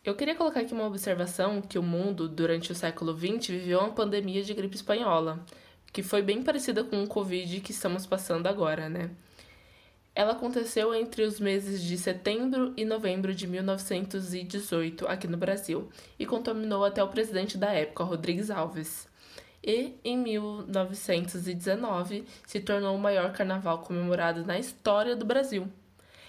Eu 0.05 0.17
queria 0.17 0.35
colocar 0.35 0.61
aqui 0.61 0.75
uma 0.75 0.87
observação 0.87 1.63
que 1.63 1.79
o 1.79 1.83
mundo, 1.85 2.29
durante 2.29 2.73
o 2.73 2.75
século 2.75 3.17
XX, 3.17 3.47
viveu 3.47 3.79
uma 3.79 3.93
pandemia 3.93 4.43
de 4.43 4.53
gripe 4.53 4.75
espanhola, 4.75 5.45
que 5.93 6.03
foi 6.03 6.21
bem 6.21 6.43
parecida 6.43 6.83
com 6.83 7.03
o 7.03 7.07
Covid 7.07 7.61
que 7.61 7.71
estamos 7.71 8.07
passando 8.07 8.49
agora, 8.49 8.89
né? 8.89 9.11
Ela 10.21 10.33
aconteceu 10.33 10.95
entre 10.95 11.23
os 11.23 11.41
meses 11.41 11.81
de 11.81 11.97
setembro 11.97 12.75
e 12.77 12.85
novembro 12.85 13.35
de 13.35 13.47
1918 13.47 15.07
aqui 15.07 15.27
no 15.27 15.39
Brasil 15.39 15.89
e 16.19 16.27
contaminou 16.27 16.85
até 16.85 17.03
o 17.03 17.09
presidente 17.09 17.57
da 17.57 17.73
época, 17.73 18.05
Rodrigues 18.05 18.51
Alves. 18.51 19.09
E 19.65 19.95
em 20.05 20.19
1919 20.19 22.27
se 22.47 22.61
tornou 22.61 22.95
o 22.95 23.01
maior 23.01 23.33
carnaval 23.33 23.79
comemorado 23.79 24.45
na 24.45 24.59
história 24.59 25.17
do 25.17 25.25
Brasil. 25.25 25.67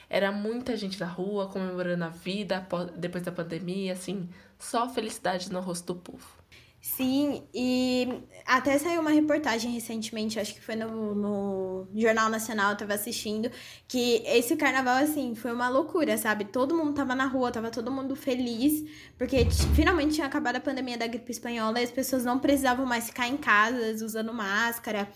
Era 0.09 0.31
muita 0.31 0.77
gente 0.77 0.97
na 0.97 1.07
rua 1.07 1.47
comemorando 1.47 2.05
a 2.05 2.09
vida 2.09 2.65
depois 2.95 3.25
da 3.25 3.31
pandemia, 3.33 3.91
assim, 3.91 4.29
só 4.57 4.87
felicidade 4.87 5.51
no 5.51 5.59
rosto 5.59 5.93
do 5.93 5.99
povo. 5.99 6.40
Sim, 6.83 7.47
e 7.53 8.23
até 8.43 8.75
saiu 8.79 9.01
uma 9.01 9.11
reportagem 9.11 9.71
recentemente, 9.71 10.39
acho 10.39 10.55
que 10.55 10.61
foi 10.61 10.75
no, 10.75 11.13
no 11.13 11.87
Jornal 11.95 12.27
Nacional, 12.27 12.71
eu 12.71 12.77
tava 12.77 12.95
assistindo, 12.95 13.51
que 13.87 14.23
esse 14.25 14.55
carnaval, 14.55 14.97
assim, 14.97 15.35
foi 15.35 15.53
uma 15.53 15.69
loucura, 15.69 16.17
sabe? 16.17 16.45
Todo 16.45 16.75
mundo 16.75 16.95
tava 16.95 17.13
na 17.13 17.27
rua, 17.27 17.51
tava 17.51 17.69
todo 17.69 17.91
mundo 17.91 18.15
feliz, 18.15 18.83
porque 19.15 19.45
finalmente 19.75 20.15
tinha 20.15 20.25
acabado 20.25 20.55
a 20.55 20.59
pandemia 20.59 20.97
da 20.97 21.05
gripe 21.05 21.31
espanhola 21.31 21.79
e 21.79 21.83
as 21.83 21.91
pessoas 21.91 22.25
não 22.25 22.39
precisavam 22.39 22.83
mais 22.83 23.05
ficar 23.05 23.27
em 23.27 23.37
casa 23.37 24.03
usando 24.03 24.33
máscara. 24.33 25.07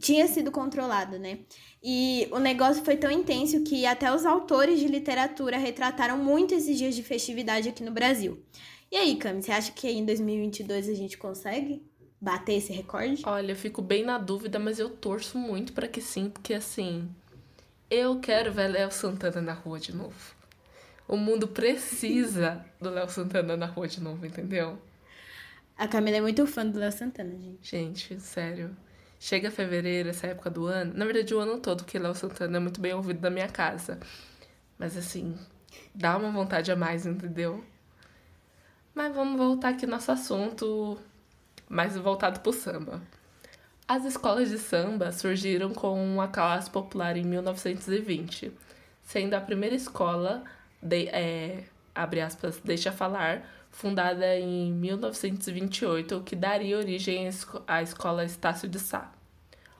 Tinha 0.00 0.26
sido 0.26 0.50
controlado, 0.50 1.18
né? 1.18 1.40
E 1.82 2.28
o 2.30 2.38
negócio 2.38 2.84
foi 2.84 2.96
tão 2.96 3.10
intenso 3.10 3.64
que 3.64 3.84
até 3.84 4.14
os 4.14 4.24
autores 4.24 4.78
de 4.78 4.86
literatura 4.86 5.58
retrataram 5.58 6.16
muito 6.16 6.54
esses 6.54 6.78
dias 6.78 6.94
de 6.94 7.02
festividade 7.02 7.68
aqui 7.68 7.82
no 7.82 7.90
Brasil. 7.90 8.40
E 8.90 8.96
aí, 8.96 9.16
Cami, 9.16 9.42
você 9.42 9.50
acha 9.50 9.72
que 9.72 9.88
em 9.88 10.04
2022 10.04 10.88
a 10.88 10.94
gente 10.94 11.18
consegue 11.18 11.82
bater 12.20 12.54
esse 12.54 12.72
recorde? 12.72 13.22
Olha, 13.26 13.50
eu 13.50 13.56
fico 13.56 13.82
bem 13.82 14.04
na 14.04 14.16
dúvida, 14.16 14.58
mas 14.60 14.78
eu 14.78 14.90
torço 14.90 15.36
muito 15.36 15.72
para 15.72 15.88
que 15.88 16.00
sim, 16.00 16.30
porque 16.30 16.54
assim, 16.54 17.10
eu 17.90 18.20
quero 18.20 18.52
ver 18.52 18.68
Léo 18.68 18.92
Santana 18.92 19.42
na 19.42 19.52
rua 19.52 19.80
de 19.80 19.92
novo. 19.92 20.36
O 21.08 21.16
mundo 21.16 21.48
precisa 21.48 22.64
do 22.80 22.90
Léo 22.90 23.10
Santana 23.10 23.56
na 23.56 23.66
rua 23.66 23.88
de 23.88 24.00
novo, 24.00 24.24
entendeu? 24.24 24.78
A 25.76 25.88
Camila 25.88 26.18
é 26.18 26.20
muito 26.20 26.46
fã 26.46 26.64
do 26.64 26.78
Léo 26.78 26.92
Santana, 26.92 27.36
gente. 27.36 27.68
Gente, 27.68 28.20
sério. 28.20 28.76
Chega 29.22 29.52
fevereiro, 29.52 30.08
essa 30.08 30.26
época 30.26 30.50
do 30.50 30.66
ano. 30.66 30.94
Na 30.96 31.04
verdade, 31.04 31.32
o 31.32 31.38
ano 31.38 31.60
todo, 31.60 31.84
porque 31.84 31.96
Léo 31.96 32.12
Santana 32.12 32.56
é 32.56 32.60
muito 32.60 32.80
bem 32.80 32.92
ouvido 32.92 33.22
na 33.22 33.30
minha 33.30 33.46
casa. 33.46 34.00
Mas 34.76 34.96
assim, 34.96 35.38
dá 35.94 36.16
uma 36.16 36.32
vontade 36.32 36.72
a 36.72 36.74
mais, 36.74 37.06
entendeu? 37.06 37.64
Mas 38.92 39.14
vamos 39.14 39.38
voltar 39.38 39.68
aqui 39.68 39.86
no 39.86 39.92
nosso 39.92 40.10
assunto 40.10 40.98
mais 41.68 41.96
voltado 41.96 42.40
pro 42.40 42.52
samba. 42.52 43.00
As 43.86 44.04
escolas 44.04 44.48
de 44.48 44.58
samba 44.58 45.12
surgiram 45.12 45.72
com 45.72 46.04
uma 46.04 46.26
classe 46.26 46.68
popular 46.68 47.16
em 47.16 47.22
1920, 47.22 48.50
sendo 49.04 49.34
a 49.34 49.40
primeira 49.40 49.76
escola, 49.76 50.42
de, 50.82 51.06
é, 51.10 51.62
abre 51.94 52.20
aspas, 52.20 52.60
deixa 52.64 52.90
falar, 52.90 53.48
fundada 53.72 54.38
em 54.38 54.70
1928, 54.70 56.20
que 56.20 56.36
daria 56.36 56.78
origem 56.78 57.28
à 57.66 57.82
escola 57.82 58.24
Estácio 58.24 58.68
de 58.68 58.78
Sá. 58.78 59.10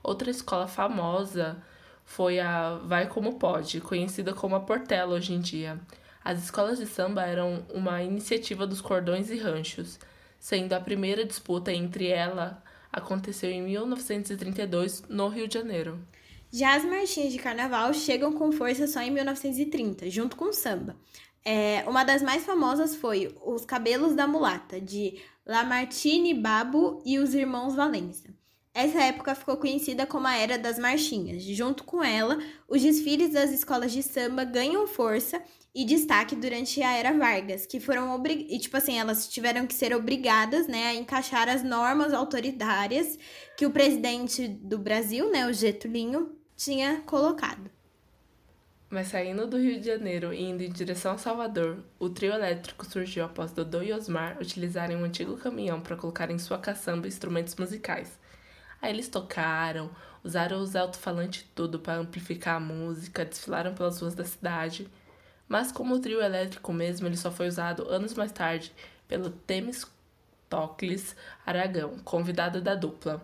Outra 0.03 0.31
escola 0.31 0.67
famosa 0.67 1.63
foi 2.05 2.41
a 2.41 2.75
Vai 2.79 3.07
Como 3.07 3.39
Pode, 3.39 3.81
conhecida 3.81 4.35
como 4.35 4.57
a 4.57 4.61
Portela 4.61 5.15
hoje 5.15 5.35
em 5.35 5.41
dia. 5.41 5.79
As 6.25 6.43
escolas 6.43 6.79
de 6.79 6.87
samba 6.87 7.23
eram 7.23 7.65
uma 7.73 8.03
iniciativa 8.03 8.67
dos 8.67 8.81
cordões 8.81 9.31
e 9.31 9.39
ranchos, 9.39 10.01
sendo 10.41 10.73
a 10.73 10.81
primeira 10.81 11.25
disputa 11.25 11.73
entre 11.73 12.09
ela 12.09 12.63
aconteceu 12.93 13.51
em 13.51 13.63
1932 13.63 15.05
no 15.09 15.29
Rio 15.29 15.47
de 15.47 15.55
Janeiro. 15.55 15.99
Já 16.51 16.77
as 16.77 16.85
marchinhas 16.85 17.33
de 17.33 17.39
carnaval 17.39 17.95
chegam 17.95 18.33
com 18.35 18.53
força 18.53 18.87
só 18.87 19.01
em 19.01 19.11
1930, 19.11 20.11
junto 20.11 20.37
com 20.37 20.47
o 20.47 20.53
samba. 20.53 20.95
É, 21.45 21.85
uma 21.89 22.05
das 22.05 22.23
mais 22.23 22.45
famosas 22.45 22.95
foi 22.95 23.35
Os 23.45 23.65
Cabelos 23.65 24.15
da 24.15 24.27
Mulata, 24.27 24.81
de 24.81 25.21
Lamartine 25.45 26.35
Babo 26.35 27.03
e 27.05 27.19
os 27.19 27.35
Irmãos 27.35 27.75
Valença. 27.75 28.29
Essa 28.75 29.03
época 29.03 29.35
ficou 29.35 29.57
conhecida 29.57 30.07
como 30.07 30.27
a 30.27 30.35
Era 30.35 30.57
das 30.57 30.79
Marchinhas. 30.79 31.43
Junto 31.43 31.85
com 31.85 32.03
ela, 32.03 32.39
os 32.69 32.81
desfiles 32.81 33.33
das 33.33 33.51
escolas 33.51 33.93
de 33.93 34.03
samba 34.03 34.45
ganham 34.45 34.87
força 34.87 35.43
e 35.75 35.85
destaque 35.85 36.37
durante 36.37 36.83
a 36.83 36.93
Era 36.93 37.13
Vargas, 37.17 37.67
que 37.67 37.81
foram 37.81 38.23
e 38.27 38.59
tipo 38.59 38.77
assim, 38.77 38.99
elas 38.99 39.29
tiveram 39.29 39.67
que 39.67 39.75
ser 39.75 39.95
obrigadas, 39.95 40.67
né, 40.67 40.89
a 40.89 40.95
encaixar 40.95 41.49
as 41.49 41.63
normas 41.63 42.13
autoritárias 42.13 43.19
que 43.57 43.67
o 43.67 43.71
presidente 43.71 44.47
do 44.49 44.79
Brasil, 44.79 45.31
né, 45.31 45.47
o 45.47 45.53
Getulinho, 45.53 46.37
tinha 46.57 47.01
colocado. 47.07 47.71
Mas 48.93 49.09
saindo 49.09 49.47
do 49.47 49.57
Rio 49.57 49.81
de 49.81 49.87
Janeiro 49.87 50.33
e 50.33 50.43
indo 50.43 50.63
em 50.63 50.71
direção 50.71 51.13
a 51.15 51.19
Salvador, 51.19 51.79
o 51.99 52.11
trio 52.11 52.33
elétrico 52.33 52.85
surgiu 52.85 53.25
após 53.25 53.51
Dodô 53.51 53.83
e 53.83 53.93
Osmar 53.93 54.37
utilizarem 54.39 54.97
um 54.97 55.05
antigo 55.05 55.37
caminhão 55.37 55.81
para 55.81 55.97
colocar 55.97 56.31
em 56.31 56.39
sua 56.39 56.59
caçamba 56.59 57.09
instrumentos 57.09 57.57
musicais. 57.57 58.21
Aí 58.81 58.93
eles 58.93 59.09
tocaram, 59.09 59.91
usaram 60.23 60.61
os 60.61 60.77
alto-falantes 60.77 61.47
tudo 61.55 61.79
para 61.79 61.99
amplificar 61.99 62.57
a 62.57 62.61
música, 62.61 63.25
desfilaram 63.25 63.75
pelas 63.75 63.99
ruas 63.99 64.15
da 64.15 64.25
cidade 64.25 64.87
mas 65.53 65.71
como 65.71 66.01
trio 66.01 66.23
elétrico 66.23 66.73
mesmo, 66.73 67.07
ele 67.07 67.17
só 67.17 67.31
foi 67.31 67.47
usado 67.47 67.87
anos 67.91 68.15
mais 68.15 68.33
tarde 68.33 68.73
pelo 69.07 69.29
Temistocles 69.29 71.15
Aragão, 71.45 71.99
convidado 71.99 72.63
da 72.63 72.75
dupla. 72.75 73.21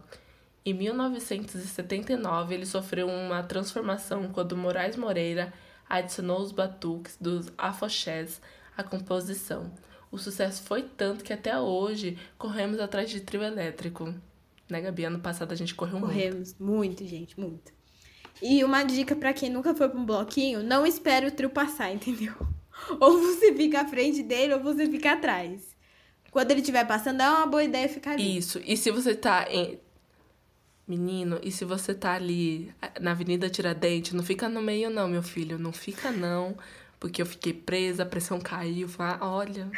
Em 0.65 0.75
1979, 0.75 2.55
ele 2.55 2.67
sofreu 2.67 3.09
uma 3.09 3.43
transformação 3.43 4.29
quando 4.29 4.57
Moraes 4.57 4.97
Moreira 4.97 5.53
adicionou 5.89 6.41
os 6.41 6.53
batuques 6.53 7.17
dos 7.21 7.51
afoxés 7.57 8.41
à 8.77 8.83
composição. 8.83 9.73
O 10.11 10.19
sucesso 10.19 10.63
foi 10.63 10.83
tanto 10.83 11.25
que 11.25 11.33
até 11.33 11.59
hoje 11.59 12.19
corremos 12.37 12.81
atrás 12.81 13.11
de 13.11 13.21
trio 13.21 13.43
elétrico. 13.43 14.15
Né, 14.69 14.81
Gabi? 14.81 15.05
Ano 15.05 15.21
passado 15.21 15.53
a 15.53 15.57
gente 15.57 15.75
correu 15.75 16.01
muito. 16.01 16.13
Corremos 16.13 16.55
muito, 16.59 17.07
gente, 17.07 17.39
muito. 17.39 17.73
E 18.41 18.63
uma 18.63 18.85
dica 18.85 19.17
para 19.17 19.33
quem 19.33 19.51
nunca 19.51 19.75
foi 19.75 19.89
pra 19.89 19.99
um 19.99 20.05
bloquinho, 20.05 20.63
não 20.63 20.87
espere 20.87 21.27
o 21.27 21.31
trio 21.31 21.51
passar, 21.51 21.91
entendeu? 21.93 22.35
Ou 23.01 23.19
você 23.19 23.53
fica 23.55 23.81
à 23.81 23.85
frente 23.87 24.23
dele 24.23 24.55
ou 24.55 24.61
você 24.61 24.87
fica 24.87 25.13
atrás. 25.13 25.77
Quando 26.31 26.51
ele 26.51 26.61
estiver 26.61 26.87
passando, 26.87 27.23
é 27.23 27.29
uma 27.29 27.47
boa 27.47 27.65
ideia 27.65 27.89
ficar 27.89 28.13
ali. 28.13 28.37
Isso. 28.37 28.61
E 28.65 28.77
se 28.77 28.91
você 28.91 29.15
tá 29.15 29.47
em. 29.51 29.79
Menino, 30.89 31.39
e 31.43 31.53
se 31.53 31.67
você 31.67 31.95
tá 31.95 32.15
ali 32.15 32.73
na 32.99 33.11
Avenida 33.11 33.51
Tiradentes, 33.51 34.15
não 34.15 34.25
fica 34.25 34.49
no 34.49 34.63
meio, 34.63 34.89
não, 34.89 35.07
meu 35.07 35.23
filho. 35.23 35.59
Não 35.59 35.71
fica, 35.71 36.11
não. 36.11 36.57
Porque 36.99 37.21
eu 37.21 37.27
fiquei 37.27 37.53
presa, 37.53 38.05
a 38.05 38.07
pressão 38.07 38.41
caiu. 38.41 38.89
Falei, 38.89 39.17
ah, 39.21 39.31
olha. 39.31 39.71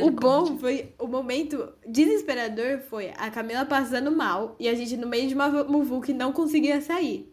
O 0.00 0.10
bom 0.10 0.58
foi. 0.58 0.92
O 0.98 1.06
momento 1.06 1.72
desesperador 1.86 2.80
foi 2.90 3.12
a 3.16 3.30
Camila 3.30 3.64
passando 3.64 4.10
mal 4.10 4.56
e 4.58 4.68
a 4.68 4.74
gente 4.74 4.96
no 4.96 5.06
meio 5.06 5.28
de 5.28 5.34
uma 5.34 5.48
muvuca 5.64 6.08
que 6.08 6.12
não 6.12 6.32
conseguia 6.32 6.80
sair. 6.80 7.32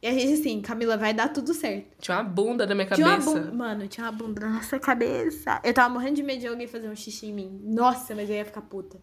E 0.00 0.06
a 0.06 0.12
gente 0.12 0.40
assim, 0.40 0.60
Camila, 0.62 0.96
vai 0.96 1.12
dar 1.12 1.28
tudo 1.28 1.52
certo. 1.52 1.96
Tinha 2.00 2.16
uma 2.16 2.24
bunda 2.24 2.66
na 2.66 2.74
minha 2.74 2.86
cabeça. 2.86 3.08
Tinha 3.08 3.20
uma 3.20 3.40
bunda, 3.40 3.52
mano, 3.52 3.88
tinha 3.88 4.06
uma 4.06 4.12
bunda 4.12 4.40
na 4.40 4.54
nossa 4.54 4.78
cabeça. 4.78 5.60
Eu 5.62 5.74
tava 5.74 5.92
morrendo 5.92 6.16
de 6.16 6.22
medo 6.22 6.40
de 6.40 6.46
alguém 6.46 6.66
fazer 6.66 6.88
um 6.88 6.96
xixi 6.96 7.26
em 7.26 7.32
mim. 7.32 7.60
Nossa, 7.62 8.14
mas 8.14 8.30
eu 8.30 8.36
ia 8.36 8.44
ficar 8.44 8.62
puta. 8.62 8.98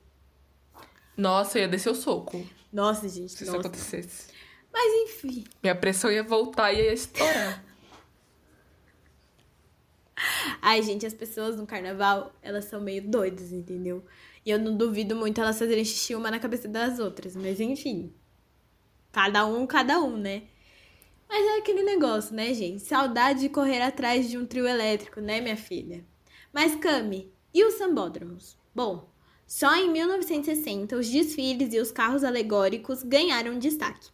Nossa, 1.16 1.60
eu 1.60 1.64
ia 1.64 1.68
descer 1.68 1.90
o 1.90 1.96
soco. 1.96 2.46
Nossa, 2.76 3.08
gente. 3.08 3.32
Se 3.32 3.46
nossa. 3.46 3.58
isso 3.58 3.68
acontecesse. 3.68 4.28
Mas 4.72 4.94
enfim. 5.06 5.46
Minha 5.64 5.76
pressão 5.76 6.12
ia 6.12 6.22
voltar 6.22 6.74
e 6.74 6.82
ia 6.82 6.94
estourar. 6.94 7.64
Ai, 10.62 10.82
gente, 10.84 11.06
as 11.06 11.14
pessoas 11.14 11.56
no 11.56 11.66
carnaval, 11.66 12.36
elas 12.42 12.66
são 12.66 12.82
meio 12.82 13.02
doidas, 13.10 13.54
entendeu? 13.54 14.04
E 14.46 14.50
eu 14.52 14.60
não 14.60 14.76
duvido 14.76 15.16
muito 15.16 15.40
elas 15.40 15.58
fazerem 15.58 15.86
xixi 15.86 16.16
uma 16.16 16.30
na 16.30 16.38
cabeça 16.38 16.68
das 16.68 17.00
outras. 17.00 17.34
Mas 17.38 17.62
enfim. 17.62 18.14
Cada 19.14 19.46
um, 19.46 19.66
cada 19.66 20.02
um, 20.02 20.18
né? 20.18 20.44
Mas 21.30 21.46
é 21.46 21.60
aquele 21.60 21.82
negócio, 21.82 22.36
né, 22.36 22.54
gente? 22.54 22.84
Saudade 22.84 23.40
de 23.40 23.48
correr 23.48 23.82
atrás 23.82 24.30
de 24.30 24.38
um 24.38 24.46
trio 24.46 24.68
elétrico, 24.68 25.22
né, 25.22 25.40
minha 25.40 25.56
filha? 25.56 26.06
Mas, 26.52 26.76
Cami, 26.76 27.34
e 27.54 27.64
os 27.64 27.76
sambódromos? 27.76 28.58
Bom, 28.76 29.10
só 29.48 29.76
em 29.76 29.92
1960 29.92 30.96
os 30.98 31.10
desfiles 31.10 31.74
e 31.74 31.80
os 31.80 31.92
carros 31.92 32.24
alegóricos 32.24 33.04
ganharam 33.04 33.60
destaque. 33.60 34.10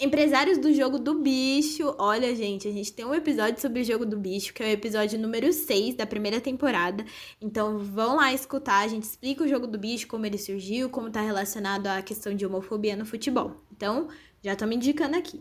Empresários 0.00 0.58
do 0.58 0.72
jogo 0.72 0.98
do 0.98 1.14
bicho. 1.20 1.94
Olha, 1.96 2.34
gente, 2.34 2.66
a 2.66 2.72
gente 2.72 2.92
tem 2.92 3.04
um 3.04 3.14
episódio 3.14 3.60
sobre 3.60 3.82
o 3.82 3.84
jogo 3.84 4.04
do 4.04 4.16
bicho, 4.16 4.52
que 4.52 4.60
é 4.60 4.66
o 4.66 4.70
episódio 4.70 5.16
número 5.16 5.52
6 5.52 5.94
da 5.94 6.04
primeira 6.04 6.40
temporada. 6.40 7.04
Então 7.40 7.78
vão 7.78 8.16
lá 8.16 8.32
escutar, 8.32 8.80
a 8.80 8.88
gente 8.88 9.04
explica 9.04 9.44
o 9.44 9.48
jogo 9.48 9.66
do 9.66 9.78
bicho, 9.78 10.08
como 10.08 10.26
ele 10.26 10.38
surgiu, 10.38 10.90
como 10.90 11.06
está 11.06 11.20
relacionado 11.20 11.86
à 11.86 12.02
questão 12.02 12.34
de 12.34 12.44
homofobia 12.44 12.96
no 12.96 13.06
futebol. 13.06 13.62
Então, 13.70 14.08
já 14.42 14.56
tô 14.56 14.66
me 14.66 14.74
indicando 14.74 15.16
aqui. 15.16 15.40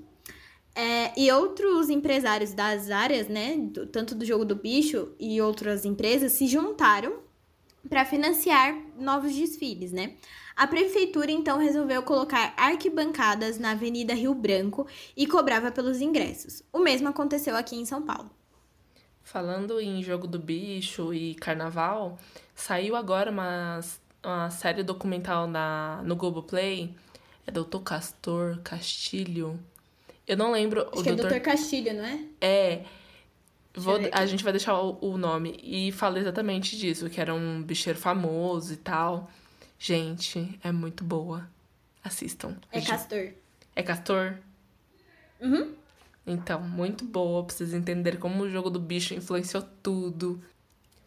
É, 0.76 1.20
e 1.20 1.32
outros 1.32 1.90
empresários 1.90 2.54
das 2.54 2.92
áreas, 2.92 3.28
né, 3.28 3.58
do, 3.58 3.88
tanto 3.88 4.14
do 4.14 4.24
jogo 4.24 4.46
do 4.46 4.56
bicho 4.56 5.12
e 5.20 5.42
outras 5.42 5.86
empresas, 5.86 6.34
se 6.34 6.46
juntaram 6.46 7.31
para 7.90 8.06
financiar 8.06 8.76
novos 8.98 9.34
desfiles, 9.36 9.92
né? 9.92 10.14
A 10.56 10.68
prefeitura 10.68 11.32
então 11.32 11.58
resolveu 11.58 12.04
colocar 12.04 12.54
arquibancadas 12.58 13.58
na 13.58 13.72
Avenida 13.72 14.14
Rio 14.14 14.34
Branco 14.34 14.88
e 15.16 15.26
cobrava 15.26 15.72
pelos 15.72 16.02
ingressos. 16.02 16.62
O 16.72 16.80
mesmo 16.80 17.08
aconteceu 17.08 17.56
aqui 17.56 17.76
em 17.76 17.86
São 17.86 18.02
Paulo. 18.02 18.30
Falando 19.24 19.80
em 19.80 20.04
jogo 20.04 20.28
do 20.28 20.38
bicho 20.38 21.14
e 21.14 21.36
carnaval, 21.36 22.18
saiu 22.54 22.96
agora 22.96 23.32
uma, 23.32 23.80
uma 24.24 24.50
série 24.50 24.84
documental 24.84 25.48
na, 25.48 26.02
no 26.04 26.16
Globoplay. 26.16 26.94
É 27.46 27.52
Doutor 27.52 27.82
Castor 27.82 28.60
Castilho 28.64 29.60
eu 30.32 30.38
não 30.38 30.52
lembro. 30.52 30.82
Acho 30.82 31.02
o 31.02 31.04
que 31.04 31.12
doutor... 31.12 31.34
é 31.34 31.40
Dr. 31.40 31.44
Castilho, 31.44 31.94
não 31.94 32.06
é? 32.06 32.20
É. 32.40 32.86
Vou, 33.74 33.98
a 34.12 34.26
gente 34.26 34.44
vai 34.44 34.52
deixar 34.52 34.80
o, 34.80 34.98
o, 35.02 35.18
nome. 35.18 35.58
E 35.64 35.92
fala 35.92 36.20
exatamente 36.20 36.78
disso, 36.78 37.10
que 37.10 37.22
era 37.22 37.34
um 37.34 37.64
bicheiro 37.64 37.98
famoso 37.98 38.74
e 38.74 38.78
tal. 38.78 39.30
Gente, 39.80 40.60
é 40.64 40.72
muito 40.72 41.04
boa. 41.04 41.50
Assistam. 42.04 42.56
É 42.72 42.82
Castor. 42.82 43.30
É 43.76 43.84
Castor? 43.84 44.38
Uhum. 45.40 45.74
Então, 46.26 46.62
muito 46.62 47.06
boa 47.06 47.44
pra 47.44 47.56
vocês 47.56 47.74
entenderem 47.74 48.20
como 48.20 48.44
o 48.44 48.50
jogo 48.50 48.70
do 48.70 48.80
bicho 48.80 49.14
influenciou 49.14 49.64
tudo. 49.82 50.42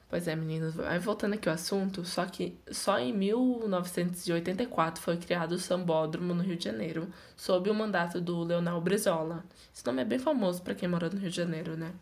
Pois 0.08 0.26
é, 0.28 0.34
meninos. 0.34 0.78
Aí 0.80 0.98
voltando 0.98 1.34
aqui 1.34 1.48
ao 1.48 1.54
assunto, 1.54 2.04
só 2.04 2.24
que 2.24 2.56
só 2.70 2.98
em 2.98 3.12
1984 3.12 5.02
foi 5.02 5.16
criado 5.16 5.52
o 5.52 5.58
Sambódromo 5.58 6.34
no 6.34 6.42
Rio 6.42 6.56
de 6.56 6.64
Janeiro, 6.64 7.08
sob 7.36 7.68
o 7.68 7.74
mandato 7.74 8.20
do 8.20 8.42
Leonel 8.42 8.80
Brizola. 8.80 9.44
Esse 9.74 9.84
nome 9.84 10.02
é 10.02 10.04
bem 10.04 10.18
famoso 10.18 10.62
para 10.62 10.74
quem 10.74 10.88
mora 10.88 11.10
no 11.10 11.18
Rio 11.18 11.30
de 11.30 11.36
Janeiro, 11.36 11.76
né? 11.76 11.92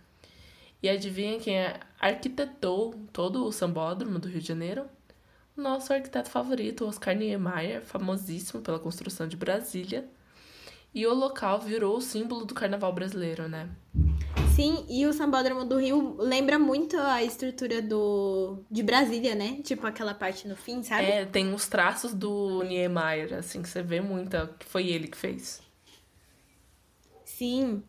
E 0.82 0.88
adivinha 0.88 1.38
quem 1.38 1.56
é 1.56 1.78
arquitetou 2.00 2.94
todo 3.12 3.46
o 3.46 3.52
Sambódromo 3.52 4.18
do 4.18 4.28
Rio 4.28 4.40
de 4.40 4.48
Janeiro? 4.48 4.86
O 5.56 5.60
nosso 5.60 5.92
arquiteto 5.92 6.28
favorito, 6.28 6.84
Oscar 6.84 7.14
Niemeyer, 7.14 7.82
famosíssimo 7.82 8.60
pela 8.62 8.80
construção 8.80 9.28
de 9.28 9.36
Brasília. 9.36 10.08
E 10.92 11.06
o 11.06 11.14
local 11.14 11.60
virou 11.60 11.96
o 11.96 12.00
símbolo 12.00 12.44
do 12.44 12.52
carnaval 12.52 12.92
brasileiro, 12.92 13.48
né? 13.48 13.70
Sim, 14.56 14.84
e 14.88 15.06
o 15.06 15.12
Sambódromo 15.12 15.64
do 15.64 15.78
Rio 15.78 16.16
lembra 16.18 16.58
muito 16.58 16.98
a 16.98 17.22
estrutura 17.22 17.80
do 17.80 18.58
de 18.70 18.82
Brasília, 18.82 19.34
né? 19.34 19.60
Tipo 19.62 19.86
aquela 19.86 20.12
parte 20.12 20.48
no 20.48 20.56
fim, 20.56 20.82
sabe? 20.82 21.04
É, 21.04 21.24
tem 21.24 21.54
os 21.54 21.68
traços 21.68 22.12
do 22.12 22.62
Niemeyer, 22.64 23.34
assim, 23.34 23.62
que 23.62 23.68
você 23.68 23.82
vê 23.82 24.00
muito, 24.00 24.36
que 24.58 24.66
foi 24.66 24.88
ele 24.88 25.06
que 25.06 25.16
fez. 25.16 25.62
Sim. 27.24 27.82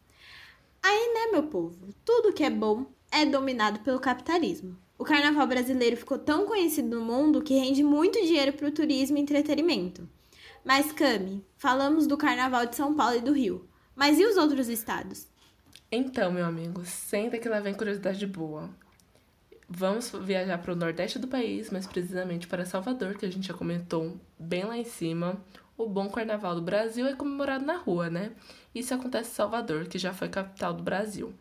Aí, 0.84 1.14
né, 1.14 1.32
meu 1.32 1.44
povo, 1.44 1.88
tudo 2.04 2.34
que 2.34 2.44
é 2.44 2.50
bom 2.50 2.86
é 3.10 3.26
dominado 3.26 3.80
pelo 3.80 4.00
capitalismo. 4.00 4.78
O 4.98 5.06
carnaval 5.06 5.48
brasileiro 5.48 5.96
ficou 5.96 6.20
tão 6.20 6.46
conhecido 6.46 7.00
no 7.00 7.06
mundo 7.06 7.42
que 7.42 7.58
rende 7.58 7.82
muito 7.82 8.22
dinheiro 8.22 8.52
para 8.54 8.68
o 8.68 8.72
turismo 8.72 9.18
e 9.18 9.22
entretenimento. 9.22 10.08
Mas, 10.64 10.92
Cami, 10.92 11.46
falamos 11.58 12.06
do 12.06 12.18
carnaval 12.18 12.66
de 12.66 12.76
São 12.76 12.94
Paulo 12.94 13.18
e 13.18 13.22
do 13.22 13.34
Rio. 13.34 13.68
Mas 13.96 14.20
e 14.20 14.26
os 14.26 14.38
outros 14.38 14.68
estados? 14.68 15.28
Então, 15.92 16.32
meu 16.32 16.46
amigo, 16.46 16.84
senta 16.86 17.38
que 17.38 17.48
lá 17.48 17.60
vem 17.60 17.74
curiosidade 17.74 18.26
boa. 18.26 18.70
Vamos 19.70 20.12
viajar 20.12 20.58
para 20.58 20.74
o 20.74 20.76
nordeste 20.76 21.18
do 21.18 21.28
país, 21.28 21.70
mais 21.70 21.88
precisamente 21.88 22.48
para 22.48 22.66
Salvador, 22.66 23.16
que 23.16 23.26
a 23.26 23.32
gente 23.32 23.48
já 23.48 23.54
comentou 23.54 24.20
bem 24.38 24.66
lá 24.66 24.78
em 24.78 24.84
cima. 24.84 25.42
O 25.78 25.88
bom 25.88 26.10
carnaval 26.10 26.56
do 26.56 26.62
Brasil 26.62 27.08
é 27.08 27.16
comemorado 27.16 27.66
na 27.66 27.78
rua, 27.78 28.10
né? 28.10 28.32
Isso 28.74 28.94
acontece 28.94 29.32
em 29.32 29.34
Salvador, 29.34 29.88
que 29.88 29.98
já 29.98 30.14
foi 30.14 30.30
capital 30.30 30.74
do 30.74 30.84
Brasil. 30.84 31.34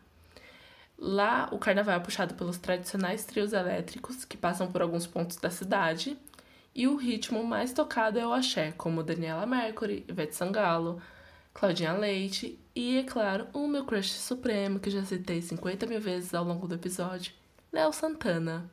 Lá, 0.97 1.49
o 1.51 1.59
carnaval 1.59 1.95
é 1.95 1.99
puxado 1.99 2.33
pelos 2.33 2.57
tradicionais 2.57 3.25
trios 3.25 3.53
elétricos, 3.53 4.25
que 4.25 4.37
passam 4.37 4.71
por 4.71 4.81
alguns 4.81 5.05
pontos 5.05 5.37
da 5.37 5.49
cidade, 5.49 6.17
e 6.73 6.87
o 6.87 6.95
ritmo 6.95 7.43
mais 7.43 7.73
tocado 7.73 8.17
é 8.17 8.25
o 8.25 8.33
axé, 8.33 8.71
como 8.71 9.03
Daniela 9.03 9.45
Mercury, 9.45 10.05
Ivete 10.07 10.35
Sangalo, 10.35 11.01
Claudinha 11.53 11.93
Leite 11.93 12.59
e, 12.75 12.97
é 12.97 13.03
claro, 13.03 13.47
o 13.53 13.67
meu 13.67 13.85
crush 13.85 14.13
supremo, 14.13 14.79
que 14.79 14.89
já 14.89 15.03
citei 15.05 15.41
50 15.41 15.85
mil 15.85 16.01
vezes 16.01 16.33
ao 16.33 16.43
longo 16.43 16.67
do 16.67 16.73
episódio, 16.73 17.31
Léo 17.71 17.93
Santana. 17.93 18.69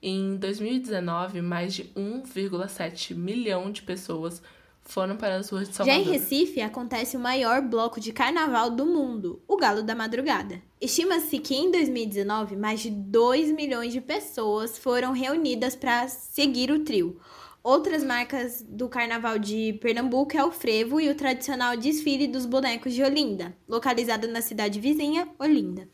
Em 0.00 0.36
2019, 0.36 1.42
mais 1.42 1.74
de 1.74 1.84
1,7 1.94 3.14
milhão 3.14 3.70
de 3.70 3.82
pessoas 3.82 4.42
foram 4.84 5.16
para 5.16 5.36
as 5.36 5.48
ruas 5.48 5.68
de 5.68 5.74
Salvador. 5.74 6.04
Já 6.04 6.10
em 6.10 6.12
Recife 6.12 6.60
acontece 6.60 7.16
o 7.16 7.20
maior 7.20 7.62
bloco 7.62 8.00
de 8.00 8.12
carnaval 8.12 8.70
do 8.70 8.84
mundo, 8.84 9.42
o 9.46 9.56
Galo 9.56 9.82
da 9.82 9.94
Madrugada. 9.94 10.60
Estima-se 10.80 11.38
que 11.38 11.54
em 11.54 11.70
2019 11.70 12.56
mais 12.56 12.80
de 12.80 12.90
2 12.90 13.52
milhões 13.52 13.92
de 13.92 14.00
pessoas 14.00 14.76
foram 14.76 15.12
reunidas 15.12 15.76
para 15.76 16.08
seguir 16.08 16.70
o 16.70 16.84
trio. 16.84 17.20
Outras 17.62 18.02
marcas 18.02 18.60
do 18.68 18.88
carnaval 18.88 19.38
de 19.38 19.74
Pernambuco 19.74 20.36
é 20.36 20.44
o 20.44 20.50
frevo 20.50 21.00
e 21.00 21.08
o 21.08 21.14
tradicional 21.14 21.76
desfile 21.76 22.26
dos 22.26 22.44
bonecos 22.44 22.92
de 22.92 23.04
Olinda, 23.04 23.56
localizado 23.68 24.26
na 24.26 24.42
cidade 24.42 24.80
vizinha, 24.80 25.28
Olinda. 25.38 25.88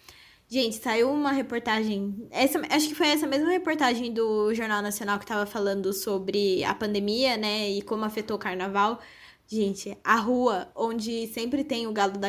Gente, 0.51 0.77
saiu 0.77 1.11
uma 1.13 1.31
reportagem. 1.31 2.27
Essa, 2.31 2.59
acho 2.71 2.89
que 2.89 2.95
foi 2.95 3.09
essa 3.09 3.27
mesma 3.27 3.51
reportagem 3.51 4.11
do 4.15 4.55
Jornal 4.55 4.81
Nacional 4.81 5.19
que 5.19 5.25
estava 5.25 5.45
falando 5.45 5.93
sobre 5.93 6.65
a 6.65 6.75
pandemia, 6.75 7.37
né? 7.37 7.69
E 7.69 7.83
como 7.83 8.03
afetou 8.05 8.37
o 8.37 8.41
carnaval. 8.41 8.99
Gente, 9.47 9.95
a 10.03 10.17
rua 10.17 10.71
onde 10.75 11.27
sempre 11.29 11.63
tem 11.65 11.87
o 11.87 11.93
galo 11.93 12.15
da 12.19 12.29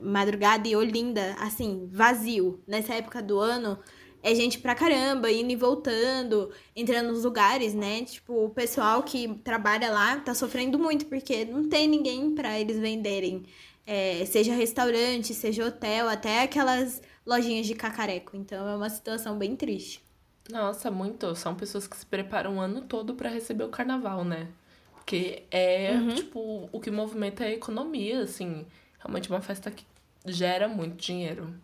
madrugada 0.00 0.66
e 0.68 0.74
Olinda, 0.74 1.34
assim, 1.38 1.86
vazio, 1.92 2.62
nessa 2.66 2.94
época 2.94 3.22
do 3.22 3.38
ano, 3.38 3.78
é 4.22 4.34
gente 4.34 4.58
pra 4.58 4.74
caramba, 4.74 5.30
indo 5.30 5.52
e 5.52 5.56
voltando, 5.56 6.50
entrando 6.74 7.08
nos 7.12 7.24
lugares, 7.24 7.74
né? 7.74 8.04
Tipo, 8.04 8.44
o 8.46 8.50
pessoal 8.50 9.02
que 9.02 9.34
trabalha 9.44 9.90
lá 9.90 10.16
tá 10.18 10.34
sofrendo 10.34 10.78
muito, 10.78 11.04
porque 11.06 11.44
não 11.44 11.68
tem 11.68 11.86
ninguém 11.86 12.34
para 12.34 12.58
eles 12.58 12.78
venderem. 12.78 13.44
É, 13.86 14.24
seja 14.24 14.54
restaurante, 14.54 15.34
seja 15.34 15.66
hotel, 15.66 16.08
até 16.08 16.42
aquelas 16.42 17.02
lojinhas 17.26 17.66
de 17.66 17.74
cacareco. 17.74 18.36
Então 18.36 18.68
é 18.68 18.76
uma 18.76 18.90
situação 18.90 19.38
bem 19.38 19.56
triste. 19.56 20.02
Nossa, 20.50 20.90
muito. 20.90 21.34
São 21.34 21.54
pessoas 21.54 21.86
que 21.86 21.96
se 21.96 22.06
preparam 22.06 22.56
o 22.56 22.60
ano 22.60 22.82
todo 22.82 23.14
para 23.14 23.30
receber 23.30 23.64
o 23.64 23.68
carnaval, 23.68 24.24
né? 24.24 24.48
Porque 24.94 25.44
é, 25.50 25.92
uhum. 25.92 26.14
tipo, 26.14 26.68
o 26.72 26.80
que 26.80 26.90
movimenta 26.90 27.44
a 27.44 27.50
economia, 27.50 28.22
assim. 28.22 28.66
Realmente 28.98 29.30
uma 29.30 29.40
festa 29.40 29.70
que 29.70 29.84
gera 30.26 30.68
muito 30.68 30.96
dinheiro. 30.96 31.54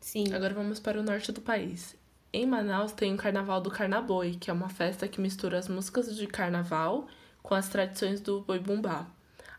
Sim. 0.00 0.32
Agora 0.34 0.54
vamos 0.54 0.80
para 0.80 0.98
o 0.98 1.02
norte 1.02 1.30
do 1.30 1.40
país. 1.40 1.96
Em 2.32 2.46
Manaus 2.46 2.92
tem 2.92 3.12
o 3.12 3.16
Carnaval 3.16 3.60
do 3.60 3.70
Carnaboi, 3.70 4.36
que 4.36 4.50
é 4.50 4.52
uma 4.52 4.68
festa 4.68 5.06
que 5.06 5.20
mistura 5.20 5.58
as 5.58 5.68
músicas 5.68 6.16
de 6.16 6.26
carnaval 6.26 7.06
com 7.42 7.54
as 7.54 7.68
tradições 7.68 8.20
do 8.20 8.40
boi 8.40 8.58
bumbá. 8.58 9.06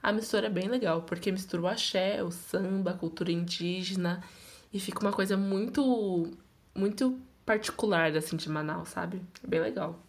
A 0.01 0.11
mistura 0.11 0.47
é 0.47 0.49
bem 0.49 0.67
legal, 0.67 1.03
porque 1.03 1.31
mistura 1.31 1.61
o 1.61 1.67
axé, 1.67 2.23
o 2.23 2.31
samba, 2.31 2.91
a 2.91 2.97
cultura 2.97 3.31
indígena 3.31 4.23
e 4.73 4.79
fica 4.79 4.99
uma 4.99 5.13
coisa 5.13 5.37
muito, 5.37 6.31
muito 6.75 7.19
particular, 7.45 8.15
assim, 8.17 8.35
de 8.35 8.49
Manaus, 8.49 8.89
sabe? 8.89 9.21
É 9.43 9.47
bem 9.47 9.61
legal. 9.61 9.99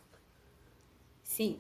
Sim. 1.22 1.58